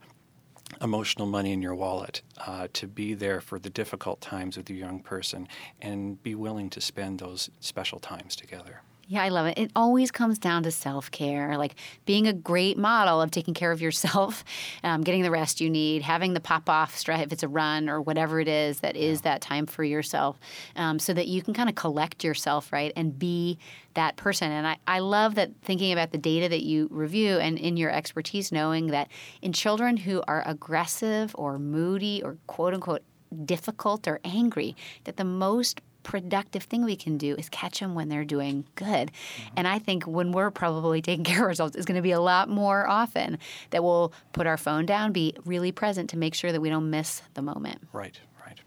emotional 0.81 1.27
money 1.27 1.51
in 1.51 1.61
your 1.61 1.75
wallet 1.75 2.21
uh, 2.45 2.67
to 2.73 2.87
be 2.87 3.13
there 3.13 3.41
for 3.41 3.59
the 3.59 3.69
difficult 3.69 4.21
times 4.21 4.57
with 4.57 4.69
your 4.69 4.79
young 4.79 4.99
person 5.01 5.47
and 5.81 6.21
be 6.23 6.35
willing 6.35 6.69
to 6.69 6.81
spend 6.81 7.19
those 7.19 7.49
special 7.59 7.99
times 7.99 8.35
together. 8.35 8.81
Yeah, 9.11 9.23
I 9.23 9.29
love 9.29 9.47
it. 9.47 9.57
It 9.57 9.71
always 9.75 10.11
comes 10.11 10.37
down 10.37 10.61
to 10.61 10.71
self 10.71 11.09
care, 11.09 11.57
like 11.57 11.73
being 12.05 12.27
a 12.27 12.33
great 12.33 12.77
model 12.77 13.23
of 13.23 13.31
taking 13.31 13.55
care 13.55 13.71
of 13.71 13.81
yourself, 13.81 14.43
um, 14.83 15.01
getting 15.01 15.23
the 15.23 15.31
rest 15.31 15.59
you 15.59 15.67
need, 15.67 16.03
having 16.03 16.35
the 16.35 16.39
pop 16.39 16.69
off 16.69 16.95
stress 16.95 17.23
if 17.25 17.33
it's 17.33 17.41
a 17.41 17.47
run 17.47 17.89
or 17.89 18.01
whatever 18.03 18.39
it 18.39 18.47
is 18.47 18.81
that 18.81 18.95
is 18.95 19.21
that 19.21 19.41
time 19.41 19.65
for 19.65 19.83
yourself, 19.83 20.39
um, 20.75 20.99
so 20.99 21.11
that 21.11 21.27
you 21.27 21.41
can 21.41 21.55
kind 21.55 21.69
of 21.69 21.73
collect 21.73 22.23
yourself, 22.23 22.71
right, 22.71 22.93
and 22.95 23.17
be 23.17 23.57
that 23.95 24.15
person. 24.15 24.51
And 24.51 24.67
I, 24.67 24.77
I 24.85 24.99
love 24.99 25.33
that 25.35 25.53
thinking 25.63 25.91
about 25.91 26.11
the 26.11 26.19
data 26.19 26.47
that 26.47 26.61
you 26.61 26.87
review 26.91 27.39
and 27.39 27.57
in 27.57 27.77
your 27.77 27.89
expertise, 27.89 28.51
knowing 28.51 28.87
that 28.87 29.07
in 29.41 29.53
children 29.53 29.97
who 29.97 30.21
are 30.27 30.43
aggressive 30.45 31.35
or 31.35 31.57
moody 31.57 32.21
or 32.23 32.37
quote 32.45 32.75
unquote 32.75 33.01
difficult 33.43 34.07
or 34.07 34.19
angry, 34.23 34.75
that 35.05 35.17
the 35.17 35.23
most 35.23 35.81
productive 36.09 36.63
thing 36.63 36.83
we 36.83 36.95
can 36.95 37.19
do 37.19 37.35
is 37.35 37.49
catch 37.49 37.79
them 37.79 37.93
when 37.93 38.09
they're 38.09 38.25
doing 38.25 38.65
good. 38.73 39.11
Mm-hmm. 39.11 39.53
And 39.57 39.67
I 39.67 39.77
think 39.77 40.05
when 40.05 40.31
we're 40.31 40.49
probably 40.49 41.01
taking 41.03 41.23
care 41.23 41.43
of 41.43 41.49
ourselves, 41.49 41.75
it's 41.75 41.85
going 41.85 41.97
to 41.97 42.01
be 42.01 42.13
a 42.13 42.19
lot 42.19 42.49
more 42.49 42.87
often 42.87 43.37
that 43.69 43.83
we'll 43.83 44.11
put 44.33 44.47
our 44.47 44.57
phone 44.57 44.87
down, 44.87 45.11
be 45.11 45.35
really 45.45 45.71
present 45.71 46.09
to 46.09 46.17
make 46.17 46.33
sure 46.33 46.51
that 46.51 46.61
we 46.61 46.69
don't 46.69 46.89
miss 46.89 47.21
the 47.35 47.43
moment. 47.43 47.87
Right, 47.93 48.19
right. 48.43 48.59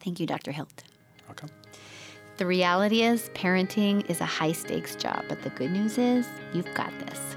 Thank 0.00 0.20
you, 0.20 0.26
Dr. 0.26 0.52
Hilt. 0.52 0.84
Okay. 1.30 1.46
The 2.36 2.44
reality 2.44 3.00
is, 3.02 3.30
parenting 3.30 4.08
is 4.10 4.20
a 4.20 4.26
high 4.26 4.52
stakes 4.52 4.96
job, 4.96 5.24
but 5.30 5.40
the 5.40 5.48
good 5.50 5.70
news 5.70 5.96
is, 5.96 6.28
you've 6.52 6.72
got 6.74 6.92
this. 7.06 7.36